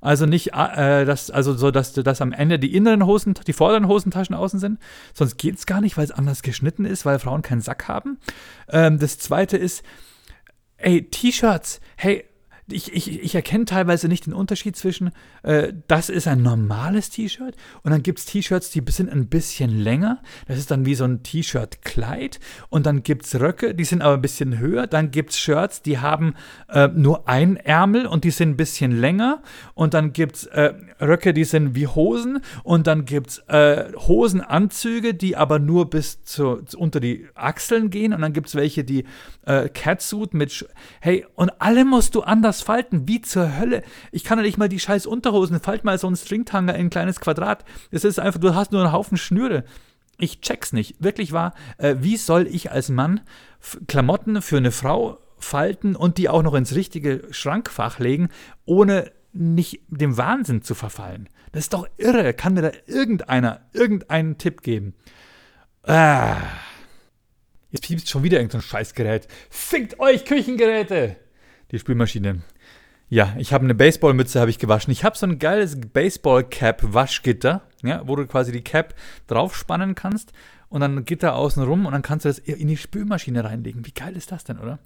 also 0.00 0.26
nicht, 0.26 0.52
äh, 0.52 1.04
dass, 1.04 1.30
also 1.30 1.54
so, 1.54 1.70
dass, 1.70 1.92
dass 1.94 2.20
am 2.20 2.32
Ende 2.32 2.58
die 2.58 2.74
inneren 2.74 3.06
Hosen, 3.06 3.34
die 3.46 3.52
vorderen 3.52 3.88
Hosentaschen 3.88 4.36
außen 4.36 4.60
sind. 4.60 4.78
Sonst 5.14 5.36
geht 5.36 5.56
es 5.56 5.66
gar 5.66 5.80
nicht, 5.80 5.96
weil 5.96 6.04
es 6.04 6.10
anders 6.12 6.42
geschnitten 6.42 6.84
ist, 6.84 7.06
weil 7.06 7.18
Frauen 7.18 7.42
keinen 7.42 7.62
Sack 7.62 7.88
haben. 7.88 8.18
Ähm, 8.68 8.98
das 8.98 9.18
zweite 9.18 9.56
ist, 9.56 9.82
ey, 10.76 11.08
T-Shirts, 11.08 11.80
hey, 11.96 12.24
ich, 12.68 12.92
ich, 12.92 13.22
ich 13.22 13.34
erkenne 13.34 13.64
teilweise 13.64 14.08
nicht 14.08 14.26
den 14.26 14.32
Unterschied 14.32 14.76
zwischen, 14.76 15.12
äh, 15.42 15.72
das 15.86 16.08
ist 16.08 16.26
ein 16.26 16.42
normales 16.42 17.10
T-Shirt 17.10 17.54
und 17.82 17.92
dann 17.92 18.02
gibt 18.02 18.18
es 18.18 18.24
T-Shirts, 18.24 18.70
die 18.70 18.82
sind 18.88 19.08
ein 19.10 19.28
bisschen 19.28 19.70
länger. 19.70 20.22
Das 20.48 20.58
ist 20.58 20.70
dann 20.70 20.84
wie 20.84 20.94
so 20.94 21.04
ein 21.04 21.22
T-Shirt-Kleid. 21.22 22.40
Und 22.68 22.86
dann 22.86 23.02
gibt 23.02 23.26
es 23.26 23.38
Röcke, 23.40 23.74
die 23.74 23.84
sind 23.84 24.02
aber 24.02 24.14
ein 24.14 24.22
bisschen 24.22 24.58
höher. 24.58 24.86
Dann 24.86 25.10
gibt 25.10 25.30
es 25.30 25.38
Shirts, 25.38 25.82
die 25.82 25.98
haben 25.98 26.34
äh, 26.68 26.88
nur 26.88 27.28
ein 27.28 27.56
Ärmel 27.56 28.06
und 28.06 28.24
die 28.24 28.30
sind 28.30 28.50
ein 28.50 28.56
bisschen 28.56 28.92
länger. 28.92 29.42
Und 29.74 29.94
dann 29.94 30.12
gibt 30.12 30.36
es 30.36 30.46
äh, 30.46 30.74
Röcke, 31.00 31.34
die 31.34 31.44
sind 31.44 31.74
wie 31.74 31.86
Hosen. 31.86 32.40
Und 32.62 32.86
dann 32.86 33.04
gibt 33.04 33.30
es 33.30 33.38
äh, 33.48 33.92
Hosenanzüge, 33.94 35.14
die 35.14 35.36
aber 35.36 35.58
nur 35.58 35.90
bis 35.90 36.22
zu, 36.24 36.62
unter 36.76 37.00
die 37.00 37.26
Achseln 37.34 37.90
gehen. 37.90 38.12
Und 38.12 38.20
dann 38.22 38.32
gibt 38.32 38.48
es 38.48 38.54
welche, 38.54 38.84
die 38.84 39.04
äh, 39.44 39.68
Catsuit 39.68 40.34
mit. 40.34 40.52
Sch 40.52 40.64
hey, 41.00 41.26
und 41.34 41.50
alle 41.60 41.84
musst 41.84 42.14
du 42.14 42.22
anders 42.22 42.62
falten. 42.62 43.08
Wie 43.08 43.20
zur 43.20 43.58
Hölle? 43.58 43.82
Ich 44.12 44.24
kann 44.24 44.38
ja 44.38 44.44
nicht 44.44 44.58
mal 44.58 44.68
die 44.68 44.80
scheiß 44.80 45.06
Unterhosen. 45.06 45.60
Falt 45.60 45.84
mal 45.84 45.98
so 45.98 46.06
einen 46.06 46.16
Stringtanger 46.16 46.74
in 46.74 46.86
ein 46.86 46.90
kleines 46.90 47.20
Quadrat. 47.20 47.64
Es 47.90 48.04
ist 48.04 48.18
einfach, 48.18 48.40
du 48.40 48.54
hast 48.54 48.72
nur 48.72 48.82
einen 48.82 48.92
Haufen 48.92 49.16
Schnüre. 49.16 49.64
Ich 50.18 50.40
check's 50.40 50.72
nicht. 50.72 51.02
Wirklich 51.02 51.32
wahr. 51.32 51.54
Äh, 51.78 51.96
wie 52.00 52.16
soll 52.16 52.46
ich 52.46 52.70
als 52.70 52.88
Mann 52.88 53.20
Klamotten 53.86 54.42
für 54.42 54.56
eine 54.56 54.70
Frau 54.70 55.18
falten 55.38 55.96
und 55.96 56.18
die 56.18 56.28
auch 56.28 56.42
noch 56.42 56.54
ins 56.54 56.74
richtige 56.74 57.22
Schrankfach 57.30 57.98
legen, 57.98 58.30
ohne 58.64 59.12
nicht 59.36 59.82
dem 59.88 60.16
Wahnsinn 60.16 60.62
zu 60.62 60.74
verfallen? 60.74 61.28
Das 61.52 61.64
ist 61.64 61.72
doch 61.72 61.88
irre. 61.96 62.34
Kann 62.34 62.54
mir 62.54 62.62
da 62.62 62.70
irgendeiner 62.86 63.60
irgendeinen 63.72 64.38
Tipp 64.38 64.62
geben? 64.62 64.94
Ah. 65.84 66.36
Jetzt 67.70 67.84
piepst 67.84 68.08
schon 68.08 68.22
wieder 68.22 68.38
irgendein 68.38 68.62
Scheißgerät. 68.62 69.28
Fickt 69.50 70.00
euch, 70.00 70.24
Küchengeräte! 70.24 71.16
Die 71.70 71.78
Spülmaschine. 71.78 72.42
Ja, 73.08 73.34
ich 73.38 73.52
habe 73.52 73.64
eine 73.64 73.74
Baseballmütze 73.74 74.40
habe 74.40 74.50
ich 74.50 74.58
gewaschen. 74.58 74.90
Ich 74.92 75.04
habe 75.04 75.16
so 75.16 75.26
ein 75.26 75.38
geiles 75.38 75.78
Baseball-Cap-Waschgitter, 75.80 77.62
ja, 77.82 78.02
wo 78.06 78.16
du 78.16 78.26
quasi 78.26 78.50
die 78.50 78.64
Cap 78.64 78.94
draufspannen 79.28 79.94
kannst 79.94 80.32
und 80.68 80.80
dann 80.80 81.04
Gitter 81.04 81.36
außen 81.36 81.62
rum 81.62 81.86
und 81.86 81.92
dann 81.92 82.02
kannst 82.02 82.24
du 82.24 82.28
das 82.28 82.38
in 82.38 82.66
die 82.66 82.76
Spülmaschine 82.76 83.44
reinlegen. 83.44 83.86
Wie 83.86 83.92
geil 83.92 84.16
ist 84.16 84.32
das 84.32 84.44
denn, 84.44 84.58
oder? 84.58 84.80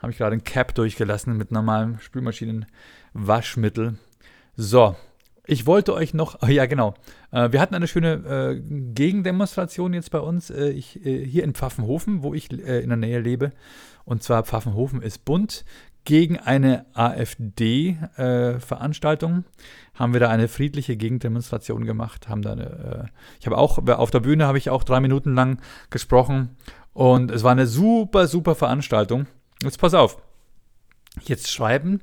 Habe 0.00 0.12
ich 0.12 0.18
gerade 0.18 0.36
ein 0.36 0.44
Cap 0.44 0.74
durchgelassen 0.74 1.36
mit 1.36 1.50
normalem 1.50 1.98
Spülmaschinenwaschmittel. 1.98 3.98
So, 4.56 4.96
ich 5.50 5.66
wollte 5.66 5.92
euch 5.94 6.14
noch, 6.14 6.38
oh 6.42 6.46
ja 6.50 6.66
genau, 6.66 6.94
äh, 7.32 7.50
wir 7.52 7.60
hatten 7.60 7.74
eine 7.74 7.88
schöne 7.88 8.12
äh, 8.12 8.60
Gegendemonstration 8.60 9.92
jetzt 9.94 10.12
bei 10.12 10.20
uns 10.20 10.50
äh, 10.50 10.68
ich, 10.68 11.04
äh, 11.04 11.24
hier 11.24 11.42
in 11.44 11.54
Pfaffenhofen, 11.54 12.22
wo 12.22 12.34
ich 12.34 12.52
äh, 12.52 12.80
in 12.80 12.88
der 12.88 12.96
Nähe 12.96 13.20
lebe. 13.20 13.52
Und 14.04 14.22
zwar 14.22 14.44
Pfaffenhofen 14.44 15.02
ist 15.02 15.24
bunt. 15.24 15.64
Gegen 16.04 16.38
eine 16.38 16.86
AfD-Veranstaltung 16.94 19.44
haben 19.94 20.12
wir 20.14 20.20
da 20.20 20.30
eine 20.30 20.48
friedliche 20.48 20.96
Gegendemonstration 20.96 21.84
gemacht. 21.84 22.28
Haben 22.28 22.42
da 22.42 22.52
eine, 22.52 23.10
ich 23.38 23.46
habe 23.46 23.58
auch 23.58 23.86
auf 23.86 24.10
der 24.10 24.20
Bühne 24.20 24.46
habe 24.46 24.56
ich 24.56 24.70
auch 24.70 24.82
drei 24.82 25.00
Minuten 25.00 25.34
lang 25.34 25.60
gesprochen 25.90 26.56
und 26.94 27.30
es 27.30 27.42
war 27.42 27.52
eine 27.52 27.66
super 27.66 28.28
super 28.28 28.54
Veranstaltung. 28.54 29.26
Jetzt 29.62 29.78
pass 29.78 29.94
auf, 29.94 30.16
jetzt 31.26 31.50
schreiben 31.50 32.00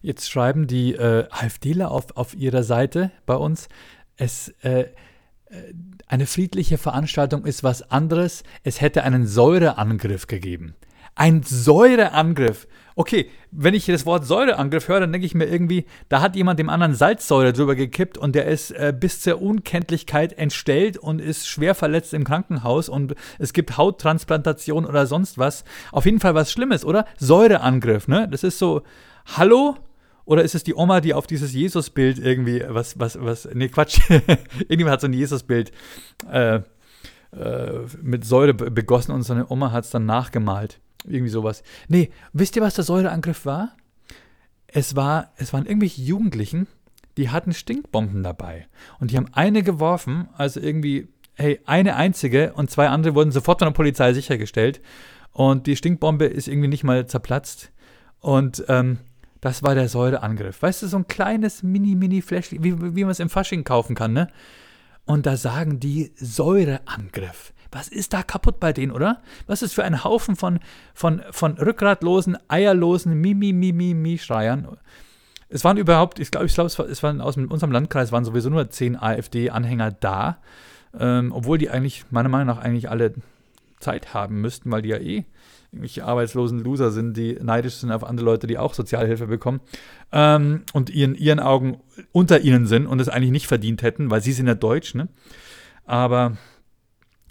Jetzt 0.00 0.30
schreiben 0.30 0.66
die 0.66 0.94
äh, 0.94 1.26
AfDler 1.30 1.90
auf, 1.90 2.16
auf 2.16 2.34
ihrer 2.34 2.62
Seite 2.62 3.10
bei 3.26 3.34
uns, 3.34 3.68
es 4.16 4.54
äh, 4.62 4.82
äh, 4.82 4.86
eine 6.06 6.26
friedliche 6.26 6.78
Veranstaltung 6.78 7.44
ist 7.44 7.62
was 7.64 7.90
anderes. 7.90 8.42
Es 8.62 8.80
hätte 8.80 9.02
einen 9.04 9.26
Säureangriff 9.26 10.26
gegeben. 10.26 10.74
Ein 11.18 11.42
Säureangriff. 11.42 12.68
Okay, 12.94 13.28
wenn 13.50 13.74
ich 13.74 13.86
das 13.86 14.06
Wort 14.06 14.24
Säureangriff 14.24 14.86
höre, 14.86 15.00
dann 15.00 15.10
denke 15.10 15.26
ich 15.26 15.34
mir 15.34 15.46
irgendwie, 15.46 15.84
da 16.08 16.20
hat 16.20 16.36
jemand 16.36 16.60
dem 16.60 16.68
anderen 16.68 16.94
Salzsäure 16.94 17.52
drüber 17.52 17.74
gekippt 17.74 18.16
und 18.16 18.36
der 18.36 18.46
ist 18.46 18.70
äh, 18.70 18.94
bis 18.96 19.20
zur 19.20 19.42
Unkenntlichkeit 19.42 20.32
entstellt 20.34 20.96
und 20.96 21.20
ist 21.20 21.48
schwer 21.48 21.74
verletzt 21.74 22.14
im 22.14 22.22
Krankenhaus 22.22 22.88
und 22.88 23.16
es 23.40 23.52
gibt 23.52 23.76
Hauttransplantation 23.76 24.86
oder 24.86 25.08
sonst 25.08 25.38
was. 25.38 25.64
Auf 25.90 26.04
jeden 26.04 26.20
Fall 26.20 26.36
was 26.36 26.52
Schlimmes, 26.52 26.84
oder? 26.84 27.04
Säureangriff, 27.18 28.06
ne? 28.06 28.28
Das 28.30 28.44
ist 28.44 28.60
so, 28.60 28.82
hallo, 29.26 29.76
oder 30.24 30.44
ist 30.44 30.54
es 30.54 30.62
die 30.62 30.76
Oma, 30.76 31.00
die 31.00 31.14
auf 31.14 31.26
dieses 31.26 31.52
Jesusbild 31.52 32.20
irgendwie, 32.20 32.62
was, 32.68 33.00
was, 33.00 33.20
was, 33.20 33.48
nee, 33.54 33.68
Quatsch, 33.68 33.98
irgendjemand 34.10 34.92
hat 34.92 35.00
so 35.00 35.08
ein 35.08 35.14
Jesusbild 35.14 35.72
äh, 36.30 36.60
äh, 37.32 37.80
mit 38.02 38.24
Säure 38.24 38.54
begossen 38.54 39.12
und 39.12 39.24
seine 39.24 39.50
Oma 39.50 39.72
hat 39.72 39.82
es 39.82 39.90
dann 39.90 40.06
nachgemalt. 40.06 40.78
Irgendwie 41.04 41.30
sowas. 41.30 41.62
Nee, 41.88 42.10
wisst 42.32 42.56
ihr, 42.56 42.62
was 42.62 42.74
der 42.74 42.84
Säureangriff 42.84 43.46
war? 43.46 43.76
Es 44.66 44.96
war, 44.96 45.32
es 45.36 45.52
waren 45.52 45.66
irgendwelche 45.66 46.02
Jugendlichen, 46.02 46.66
die 47.16 47.30
hatten 47.30 47.52
Stinkbomben 47.52 48.22
dabei. 48.22 48.66
Und 49.00 49.10
die 49.10 49.16
haben 49.16 49.28
eine 49.32 49.62
geworfen, 49.62 50.28
also 50.36 50.60
irgendwie, 50.60 51.08
hey, 51.34 51.60
eine 51.64 51.96
einzige 51.96 52.52
und 52.54 52.70
zwei 52.70 52.88
andere 52.88 53.14
wurden 53.14 53.32
sofort 53.32 53.60
von 53.60 53.66
der 53.66 53.74
Polizei 53.74 54.12
sichergestellt. 54.12 54.80
Und 55.32 55.66
die 55.66 55.76
Stinkbombe 55.76 56.26
ist 56.26 56.48
irgendwie 56.48 56.68
nicht 56.68 56.84
mal 56.84 57.06
zerplatzt. 57.06 57.72
Und 58.20 58.64
ähm, 58.68 58.98
das 59.40 59.62
war 59.62 59.74
der 59.74 59.88
Säureangriff. 59.88 60.62
Weißt 60.62 60.82
du, 60.82 60.88
so 60.88 60.96
ein 60.96 61.06
kleines 61.06 61.62
Mini-Mini-Flash, 61.62 62.52
wie, 62.52 62.96
wie 62.96 63.02
man 63.02 63.10
es 63.10 63.20
im 63.20 63.30
Fasching 63.30 63.64
kaufen 63.64 63.94
kann, 63.94 64.12
ne? 64.12 64.28
Und 65.04 65.26
da 65.26 65.36
sagen 65.36 65.80
die 65.80 66.12
Säureangriff. 66.16 67.54
Was 67.70 67.88
ist 67.88 68.12
da 68.12 68.22
kaputt 68.22 68.60
bei 68.60 68.72
denen, 68.72 68.92
oder? 68.92 69.20
Was 69.46 69.62
ist 69.62 69.74
für 69.74 69.84
ein 69.84 70.04
Haufen 70.04 70.36
von, 70.36 70.60
von, 70.94 71.22
von 71.30 71.58
rückgratlosen, 71.58 72.38
eierlosen 72.48 73.14
Mimi-Mimi-Mi-Schreiern? 73.20 74.68
Es 75.50 75.64
waren 75.64 75.76
überhaupt, 75.76 76.18
ich 76.18 76.30
glaube, 76.30 76.46
ich 76.46 76.54
glaube, 76.54 76.68
es 76.68 77.02
waren 77.02 77.20
aus 77.20 77.36
unserem 77.36 77.72
Landkreis 77.72 78.12
waren 78.12 78.24
sowieso 78.24 78.50
nur 78.50 78.70
zehn 78.70 78.96
AfD-Anhänger 78.96 79.92
da, 79.92 80.38
ähm, 80.98 81.32
obwohl 81.32 81.58
die 81.58 81.70
eigentlich, 81.70 82.04
meiner 82.10 82.28
Meinung 82.28 82.46
nach, 82.46 82.62
eigentlich 82.62 82.90
alle 82.90 83.14
Zeit 83.80 84.12
haben 84.14 84.40
müssten, 84.40 84.70
weil 84.70 84.82
die 84.82 84.90
ja 84.90 84.98
eh 84.98 85.24
irgendwelche 85.70 86.04
arbeitslosen 86.04 86.60
Loser 86.60 86.90
sind, 86.90 87.16
die 87.16 87.38
neidisch 87.42 87.74
sind 87.74 87.92
auf 87.92 88.02
andere 88.02 88.24
Leute, 88.24 88.46
die 88.46 88.58
auch 88.58 88.74
Sozialhilfe 88.74 89.26
bekommen 89.26 89.60
ähm, 90.12 90.62
und 90.72 90.90
in 90.90 91.14
ihren 91.14 91.40
Augen 91.40 91.78
unter 92.12 92.40
ihnen 92.40 92.66
sind 92.66 92.86
und 92.86 93.00
es 93.00 93.08
eigentlich 93.08 93.32
nicht 93.32 93.46
verdient 93.46 93.82
hätten, 93.82 94.10
weil 94.10 94.22
sie 94.22 94.32
sind 94.32 94.46
ja 94.46 94.54
deutsch, 94.54 94.94
ne? 94.94 95.08
Aber 95.84 96.36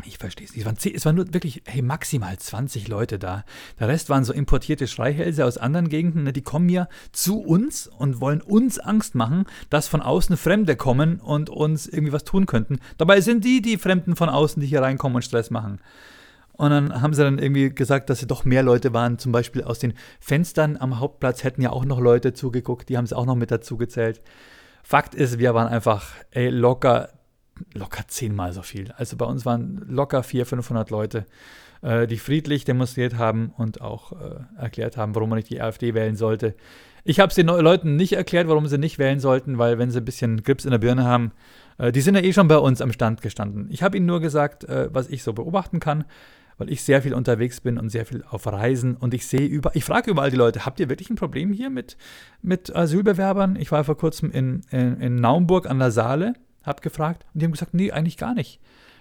ich 0.05 0.17
verstehe 0.17 0.45
es 0.45 0.55
nicht. 0.55 0.62
Es 0.62 0.65
waren, 0.65 0.95
es 0.95 1.05
waren 1.05 1.15
nur 1.15 1.33
wirklich, 1.33 1.63
hey, 1.65 1.81
maximal 1.81 2.38
20 2.38 2.88
Leute 2.88 3.19
da. 3.19 3.43
Der 3.79 3.88
Rest 3.88 4.10
waren 4.10 4.23
so 4.23 4.33
importierte 4.33 4.88
Schreihälse 4.88 5.45
aus 5.45 5.57
anderen 5.57 5.89
Gegenden. 5.89 6.23
Ne? 6.23 6.33
Die 6.33 6.41
kommen 6.41 6.69
ja 6.69 6.88
zu 7.12 7.39
uns 7.39 7.88
und 7.88 8.21
wollen 8.21 8.41
uns 8.41 8.79
Angst 8.79 9.15
machen, 9.15 9.45
dass 9.69 9.88
von 9.88 10.01
außen 10.01 10.38
Fremde 10.38 10.75
kommen 10.75 11.19
und 11.19 11.49
uns 11.49 11.88
irgendwie 11.88 12.13
was 12.13 12.23
tun 12.23 12.45
könnten. 12.45 12.79
Dabei 12.97 13.21
sind 13.21 13.43
die 13.43 13.62
die 13.62 13.77
Fremden 13.77 14.15
von 14.15 14.29
außen, 14.29 14.62
die 14.62 14.67
hier 14.67 14.81
reinkommen 14.81 15.15
und 15.15 15.23
Stress 15.23 15.49
machen. 15.49 15.81
Und 16.53 16.71
dann 16.71 17.01
haben 17.01 17.13
sie 17.13 17.23
dann 17.23 17.38
irgendwie 17.38 17.69
gesagt, 17.69 18.10
dass 18.10 18.19
sie 18.19 18.27
doch 18.27 18.43
mehr 18.43 18.63
Leute 18.63 18.93
waren. 18.93 19.19
Zum 19.19 19.31
Beispiel 19.31 19.63
aus 19.63 19.79
den 19.79 19.93
Fenstern 20.19 20.75
am 20.77 20.99
Hauptplatz 20.99 21.43
hätten 21.43 21.62
ja 21.62 21.69
auch 21.69 21.86
noch 21.86 21.99
Leute 21.99 22.33
zugeguckt. 22.33 22.89
Die 22.89 22.97
haben 22.97 23.05
sie 23.05 23.15
auch 23.15 23.27
noch 23.27 23.36
mit 23.36 23.51
dazu 23.51 23.77
gezählt. 23.77 24.21
Fakt 24.83 25.13
ist, 25.13 25.38
wir 25.38 25.53
waren 25.53 25.67
einfach 25.67 26.12
ey, 26.31 26.49
locker, 26.49 27.10
locker 27.73 28.03
zehnmal 28.07 28.53
so 28.53 28.61
viel. 28.61 28.91
Also 28.97 29.17
bei 29.17 29.25
uns 29.25 29.45
waren 29.45 29.85
locker 29.87 30.23
400, 30.23 30.47
500 30.47 30.89
Leute, 30.89 31.25
äh, 31.81 32.07
die 32.07 32.17
friedlich 32.17 32.65
demonstriert 32.65 33.17
haben 33.17 33.53
und 33.57 33.81
auch 33.81 34.13
äh, 34.13 34.39
erklärt 34.57 34.97
haben, 34.97 35.15
warum 35.15 35.29
man 35.29 35.37
nicht 35.37 35.49
die 35.49 35.61
AfD 35.61 35.93
wählen 35.93 36.15
sollte. 36.15 36.55
Ich 37.03 37.19
habe 37.19 37.29
es 37.29 37.35
den 37.35 37.47
Leuten 37.47 37.95
nicht 37.95 38.13
erklärt, 38.13 38.49
warum 38.49 38.67
sie 38.67 38.77
nicht 38.77 38.99
wählen 38.99 39.19
sollten, 39.19 39.57
weil 39.57 39.77
wenn 39.79 39.91
sie 39.91 39.99
ein 39.99 40.05
bisschen 40.05 40.43
Grips 40.43 40.65
in 40.65 40.71
der 40.71 40.77
Birne 40.77 41.05
haben, 41.05 41.31
äh, 41.77 41.91
die 41.91 42.01
sind 42.01 42.15
ja 42.15 42.21
eh 42.21 42.33
schon 42.33 42.47
bei 42.47 42.57
uns 42.57 42.81
am 42.81 42.91
Stand 42.91 43.21
gestanden. 43.21 43.67
Ich 43.71 43.83
habe 43.83 43.97
ihnen 43.97 44.05
nur 44.05 44.19
gesagt, 44.19 44.65
äh, 44.65 44.89
was 44.91 45.09
ich 45.09 45.23
so 45.23 45.33
beobachten 45.33 45.79
kann 45.79 46.05
weil 46.57 46.71
ich 46.71 46.83
sehr 46.83 47.01
viel 47.01 47.13
unterwegs 47.13 47.61
bin 47.61 47.77
und 47.77 47.89
sehr 47.89 48.05
viel 48.05 48.23
auf 48.29 48.47
Reisen 48.47 48.95
und 48.95 49.13
ich 49.13 49.27
sehe 49.27 49.45
über, 49.45 49.75
ich 49.75 49.83
frage 49.83 50.11
überall 50.11 50.31
die 50.31 50.37
Leute, 50.37 50.65
habt 50.65 50.79
ihr 50.79 50.89
wirklich 50.89 51.09
ein 51.09 51.15
Problem 51.15 51.53
hier 51.53 51.69
mit, 51.69 51.97
mit 52.41 52.75
Asylbewerbern? 52.75 53.55
Ich 53.55 53.71
war 53.71 53.83
vor 53.83 53.97
kurzem 53.97 54.31
in, 54.31 54.61
in, 54.71 54.99
in 54.99 55.15
Naumburg 55.15 55.69
an 55.69 55.79
der 55.79 55.91
Saale, 55.91 56.33
habe 56.67 56.82
gefragt 56.82 57.25
und 57.34 57.41
die 57.41 57.45
haben 57.45 57.51
gesagt, 57.53 57.73
nee, 57.73 57.91
eigentlich 57.91 58.17
gar 58.17 58.34
nicht. 58.34 58.60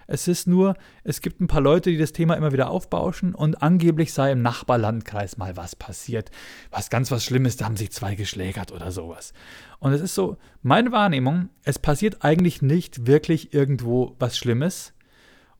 Es 0.09 0.29
ist 0.29 0.47
nur, 0.47 0.75
es 1.03 1.19
gibt 1.19 1.41
ein 1.41 1.47
paar 1.47 1.59
Leute, 1.59 1.89
die 1.89 1.97
das 1.97 2.13
Thema 2.13 2.35
immer 2.35 2.53
wieder 2.53 2.69
aufbauschen 2.69 3.35
und 3.35 3.61
angeblich 3.61 4.13
sei 4.13 4.31
im 4.31 4.41
Nachbarlandkreis 4.41 5.37
mal 5.37 5.57
was 5.57 5.75
passiert. 5.75 6.31
Was 6.71 6.89
ganz 6.89 7.11
was 7.11 7.25
Schlimmes, 7.25 7.57
da 7.57 7.65
haben 7.65 7.75
sich 7.75 7.91
zwei 7.91 8.15
geschlägert 8.15 8.71
oder 8.71 8.91
sowas. 8.91 9.33
Und 9.79 9.91
es 9.91 9.99
ist 9.99 10.15
so, 10.15 10.37
meine 10.61 10.93
Wahrnehmung, 10.93 11.49
es 11.63 11.77
passiert 11.77 12.23
eigentlich 12.23 12.61
nicht 12.61 13.05
wirklich 13.05 13.53
irgendwo 13.53 14.15
was 14.17 14.37
Schlimmes 14.37 14.93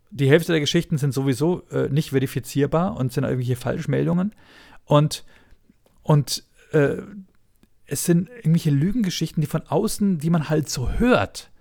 die 0.09 0.29
Hälfte 0.29 0.53
der 0.53 0.61
Geschichten 0.61 0.97
sind 0.97 1.13
sowieso 1.13 1.63
äh, 1.69 1.89
nicht 1.89 2.11
verifizierbar 2.11 2.95
und 2.97 3.11
sind 3.11 3.23
irgendwelche 3.23 3.55
Falschmeldungen. 3.55 4.33
Und, 4.85 5.25
und 6.01 6.43
äh, 6.71 6.97
es 7.85 8.05
sind 8.05 8.29
irgendwelche 8.29 8.69
Lügengeschichten, 8.69 9.41
die 9.41 9.47
von 9.47 9.63
außen, 9.63 10.19
die 10.19 10.29
man 10.29 10.49
halt 10.49 10.69
so 10.69 10.91
hört. 10.91 11.51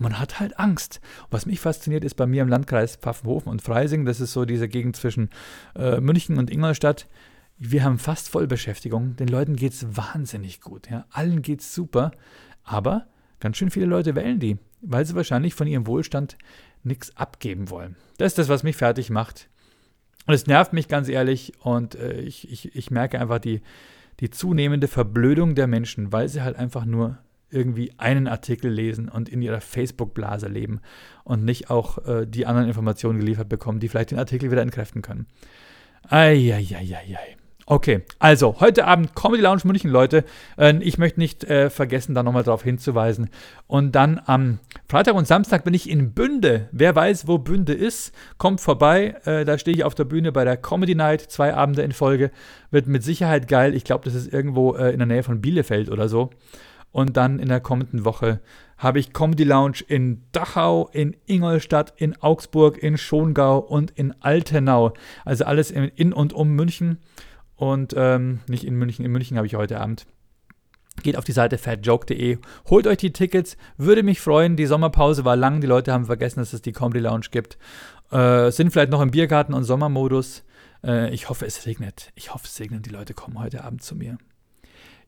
Und 0.00 0.04
man 0.04 0.18
hat 0.18 0.40
halt 0.40 0.58
Angst. 0.58 1.02
Was 1.30 1.44
mich 1.44 1.60
fasziniert, 1.60 2.04
ist 2.04 2.14
bei 2.14 2.26
mir 2.26 2.40
im 2.40 2.48
Landkreis 2.48 2.96
Pfaffenhofen 2.96 3.52
und 3.52 3.60
Freising, 3.60 4.06
das 4.06 4.18
ist 4.18 4.32
so 4.32 4.46
diese 4.46 4.66
Gegend 4.66 4.96
zwischen 4.96 5.28
äh, 5.76 6.00
München 6.00 6.38
und 6.38 6.50
Ingolstadt. 6.50 7.06
Wir 7.58 7.84
haben 7.84 7.98
fast 7.98 8.30
Vollbeschäftigung. 8.30 9.16
Den 9.16 9.28
Leuten 9.28 9.56
geht 9.56 9.74
es 9.74 9.94
wahnsinnig 9.94 10.62
gut. 10.62 10.88
Ja? 10.90 11.04
Allen 11.10 11.42
geht 11.42 11.60
es 11.60 11.74
super. 11.74 12.12
Aber 12.64 13.08
ganz 13.40 13.58
schön 13.58 13.70
viele 13.70 13.84
Leute 13.84 14.14
wählen 14.14 14.40
die, 14.40 14.56
weil 14.80 15.04
sie 15.04 15.14
wahrscheinlich 15.14 15.54
von 15.54 15.66
ihrem 15.66 15.86
Wohlstand 15.86 16.38
nichts 16.82 17.14
abgeben 17.18 17.68
wollen. 17.68 17.96
Das 18.16 18.28
ist 18.28 18.38
das, 18.38 18.48
was 18.48 18.62
mich 18.62 18.76
fertig 18.76 19.10
macht. 19.10 19.50
Und 20.26 20.32
es 20.32 20.46
nervt 20.46 20.72
mich 20.72 20.88
ganz 20.88 21.10
ehrlich 21.10 21.52
und 21.60 21.94
äh, 21.94 22.20
ich, 22.20 22.50
ich, 22.50 22.74
ich 22.74 22.90
merke 22.90 23.20
einfach 23.20 23.38
die, 23.38 23.60
die 24.20 24.30
zunehmende 24.30 24.88
Verblödung 24.88 25.54
der 25.54 25.66
Menschen, 25.66 26.10
weil 26.10 26.30
sie 26.30 26.40
halt 26.40 26.56
einfach 26.56 26.86
nur 26.86 27.18
irgendwie 27.50 27.92
einen 27.98 28.28
Artikel 28.28 28.70
lesen 28.70 29.08
und 29.08 29.28
in 29.28 29.42
ihrer 29.42 29.60
Facebook-Blase 29.60 30.48
leben 30.48 30.80
und 31.24 31.44
nicht 31.44 31.70
auch 31.70 32.04
äh, 32.06 32.26
die 32.26 32.46
anderen 32.46 32.68
Informationen 32.68 33.20
geliefert 33.20 33.48
bekommen, 33.48 33.80
die 33.80 33.88
vielleicht 33.88 34.10
den 34.10 34.18
Artikel 34.18 34.50
wieder 34.50 34.62
entkräften 34.62 35.02
können. 35.02 35.26
Eieieiei. 36.08 37.36
Okay, 37.72 38.02
also 38.18 38.56
heute 38.58 38.84
Abend 38.84 39.14
Comedy 39.14 39.44
Lounge 39.44 39.60
München, 39.62 39.92
Leute. 39.92 40.24
Äh, 40.58 40.78
ich 40.80 40.98
möchte 40.98 41.20
nicht 41.20 41.44
äh, 41.44 41.70
vergessen, 41.70 42.16
da 42.16 42.24
nochmal 42.24 42.42
darauf 42.42 42.64
hinzuweisen. 42.64 43.30
Und 43.68 43.94
dann 43.94 44.20
am 44.26 44.58
Freitag 44.88 45.14
und 45.14 45.28
Samstag 45.28 45.62
bin 45.62 45.72
ich 45.72 45.88
in 45.88 46.12
Bünde. 46.12 46.68
Wer 46.72 46.96
weiß, 46.96 47.28
wo 47.28 47.38
Bünde 47.38 47.72
ist, 47.72 48.12
kommt 48.38 48.60
vorbei. 48.60 49.14
Äh, 49.24 49.44
da 49.44 49.56
stehe 49.56 49.76
ich 49.76 49.84
auf 49.84 49.94
der 49.94 50.02
Bühne 50.02 50.32
bei 50.32 50.44
der 50.44 50.56
Comedy 50.56 50.96
Night, 50.96 51.20
zwei 51.20 51.54
Abende 51.54 51.82
in 51.82 51.92
Folge. 51.92 52.32
Wird 52.72 52.88
mit 52.88 53.04
Sicherheit 53.04 53.46
geil. 53.46 53.76
Ich 53.76 53.84
glaube, 53.84 54.04
das 54.04 54.16
ist 54.16 54.32
irgendwo 54.32 54.74
äh, 54.74 54.90
in 54.90 54.98
der 54.98 55.06
Nähe 55.06 55.22
von 55.22 55.40
Bielefeld 55.40 55.90
oder 55.90 56.08
so. 56.08 56.30
Und 56.92 57.16
dann 57.16 57.38
in 57.38 57.48
der 57.48 57.60
kommenden 57.60 58.04
Woche 58.04 58.40
habe 58.76 58.98
ich 58.98 59.12
Comedy 59.12 59.44
Lounge 59.44 59.84
in 59.86 60.22
Dachau, 60.32 60.88
in 60.92 61.16
Ingolstadt, 61.26 61.92
in 61.96 62.20
Augsburg, 62.20 62.78
in 62.78 62.96
Schongau 62.98 63.58
und 63.58 63.90
in 63.92 64.14
Altenau. 64.20 64.94
Also 65.24 65.44
alles 65.44 65.70
in, 65.70 66.12
und 66.12 66.32
um 66.32 66.50
München. 66.50 66.98
Und 67.56 67.94
ähm, 67.96 68.40
nicht 68.48 68.64
in 68.64 68.74
München, 68.74 69.04
in 69.04 69.12
München 69.12 69.36
habe 69.36 69.46
ich 69.46 69.54
heute 69.54 69.80
Abend. 69.80 70.06
Geht 71.02 71.16
auf 71.16 71.24
die 71.24 71.32
Seite 71.32 71.56
fatjoke.de, 71.56 72.38
holt 72.68 72.86
euch 72.86 72.98
die 72.98 73.12
Tickets, 73.12 73.56
würde 73.76 74.02
mich 74.02 74.20
freuen. 74.20 74.56
Die 74.56 74.66
Sommerpause 74.66 75.24
war 75.24 75.36
lang, 75.36 75.60
die 75.60 75.66
Leute 75.66 75.92
haben 75.92 76.06
vergessen, 76.06 76.40
dass 76.40 76.52
es 76.52 76.62
die 76.62 76.72
Comedy 76.72 77.00
Lounge 77.00 77.26
gibt. 77.30 77.58
Äh, 78.10 78.50
sind 78.50 78.70
vielleicht 78.70 78.90
noch 78.90 79.00
im 79.00 79.10
Biergarten 79.10 79.54
und 79.54 79.64
Sommermodus. 79.64 80.42
Äh, 80.82 81.14
ich 81.14 81.28
hoffe, 81.28 81.46
es 81.46 81.66
regnet. 81.66 82.10
Ich 82.14 82.34
hoffe, 82.34 82.46
es 82.46 82.58
regnet. 82.60 82.86
Die 82.86 82.90
Leute 82.90 83.14
kommen 83.14 83.38
heute 83.38 83.62
Abend 83.62 83.82
zu 83.82 83.94
mir. 83.94 84.18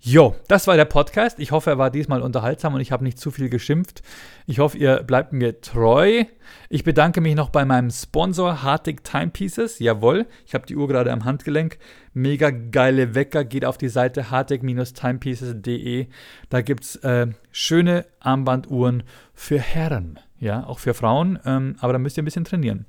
Jo, 0.04 0.34
das 0.48 0.66
war 0.66 0.74
der 0.74 0.84
Podcast. 0.84 1.38
Ich 1.38 1.52
hoffe, 1.52 1.70
er 1.70 1.78
war 1.78 1.88
diesmal 1.88 2.22
unterhaltsam 2.22 2.74
und 2.74 2.80
ich 2.80 2.90
habe 2.90 3.04
nicht 3.04 3.20
zu 3.20 3.30
viel 3.30 3.48
geschimpft. 3.48 4.02
Ich 4.48 4.58
hoffe, 4.58 4.76
ihr 4.76 5.00
bleibt 5.04 5.32
mir 5.32 5.60
treu. 5.60 6.24
Ich 6.68 6.82
bedanke 6.82 7.20
mich 7.20 7.36
noch 7.36 7.50
bei 7.50 7.64
meinem 7.64 7.88
Sponsor 7.88 8.64
Hartig 8.64 9.04
Timepieces. 9.04 9.78
Jawohl, 9.78 10.26
ich 10.44 10.54
habe 10.54 10.66
die 10.66 10.74
Uhr 10.74 10.88
gerade 10.88 11.12
am 11.12 11.24
Handgelenk. 11.24 11.78
Mega 12.14 12.50
geile 12.50 13.14
Wecker. 13.14 13.44
Geht 13.44 13.64
auf 13.64 13.78
die 13.78 13.88
Seite 13.88 14.32
hartig-timepieces.de. 14.32 16.08
Da 16.50 16.62
gibt 16.62 16.82
es 16.82 16.96
äh, 16.96 17.28
schöne 17.52 18.04
Armbanduhren 18.18 19.04
für 19.34 19.60
Herren. 19.60 20.18
Ja, 20.40 20.66
auch 20.66 20.80
für 20.80 20.94
Frauen. 20.94 21.38
Ähm, 21.44 21.76
aber 21.78 21.92
da 21.92 22.00
müsst 22.00 22.16
ihr 22.16 22.24
ein 22.24 22.24
bisschen 22.24 22.44
trainieren. 22.44 22.86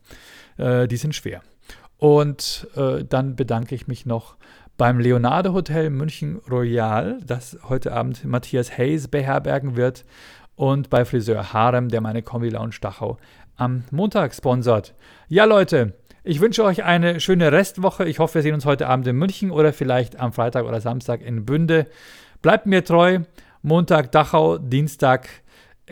Äh, 0.57 0.87
die 0.87 0.97
sind 0.97 1.13
schwer. 1.13 1.43
Und 1.97 2.67
äh, 2.75 3.05
dann 3.05 3.35
bedanke 3.35 3.75
ich 3.75 3.87
mich 3.87 4.07
noch 4.07 4.35
beim 4.77 4.99
Leonardo 4.99 5.53
Hotel 5.53 5.89
München 5.89 6.41
Royal, 6.49 7.19
das 7.25 7.57
heute 7.69 7.93
Abend 7.93 8.25
Matthias 8.25 8.77
Hayes 8.77 9.07
beherbergen 9.07 9.75
wird, 9.75 10.05
und 10.55 10.89
bei 10.89 11.05
Friseur 11.05 11.53
Harem, 11.53 11.89
der 11.89 12.01
meine 12.01 12.21
Comedy 12.21 12.51
Lounge 12.51 12.75
Dachau 12.79 13.17
am 13.55 13.83
Montag 13.91 14.33
sponsert. 14.33 14.93
Ja, 15.27 15.45
Leute, 15.45 15.93
ich 16.23 16.39
wünsche 16.39 16.63
euch 16.63 16.83
eine 16.83 17.19
schöne 17.19 17.51
Restwoche. 17.51 18.05
Ich 18.05 18.19
hoffe, 18.19 18.35
wir 18.35 18.41
sehen 18.43 18.53
uns 18.53 18.65
heute 18.65 18.87
Abend 18.87 19.07
in 19.07 19.15
München 19.15 19.51
oder 19.51 19.73
vielleicht 19.73 20.19
am 20.19 20.31
Freitag 20.31 20.65
oder 20.65 20.79
Samstag 20.79 21.21
in 21.21 21.45
Bünde. 21.45 21.87
Bleibt 22.41 22.65
mir 22.65 22.83
treu. 22.83 23.19
Montag 23.61 24.11
Dachau, 24.11 24.57
Dienstag 24.57 25.29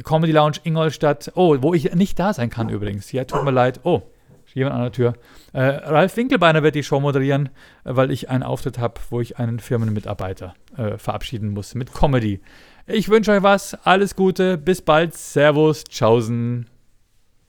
Comedy 0.03 0.31
Lounge 0.31 0.57
Ingolstadt. 0.63 1.31
Oh, 1.35 1.57
wo 1.61 1.73
ich 1.73 1.93
nicht 1.95 2.19
da 2.19 2.33
sein 2.33 2.49
kann 2.49 2.69
übrigens. 2.69 3.11
Ja, 3.11 3.25
tut 3.25 3.43
mir 3.43 3.51
leid. 3.51 3.81
Oh, 3.83 4.03
jemand 4.53 4.75
an 4.75 4.81
der 4.81 4.91
Tür. 4.91 5.13
Äh, 5.53 5.61
Ralf 5.61 6.15
Winkelbeiner 6.17 6.63
wird 6.63 6.75
die 6.75 6.83
Show 6.83 6.99
moderieren, 6.99 7.49
äh, 7.83 7.95
weil 7.95 8.11
ich 8.11 8.29
einen 8.29 8.43
Auftritt 8.43 8.79
habe, 8.79 8.95
wo 9.09 9.21
ich 9.21 9.37
einen 9.37 9.59
Firmenmitarbeiter 9.59 10.53
äh, 10.77 10.97
verabschieden 10.97 11.49
muss 11.49 11.75
mit 11.75 11.93
Comedy. 11.93 12.41
Ich 12.87 13.09
wünsche 13.09 13.31
euch 13.31 13.43
was, 13.43 13.75
alles 13.85 14.15
Gute, 14.15 14.57
bis 14.57 14.81
bald, 14.81 15.13
Servus, 15.13 15.83
Tschaußen. 15.83 16.67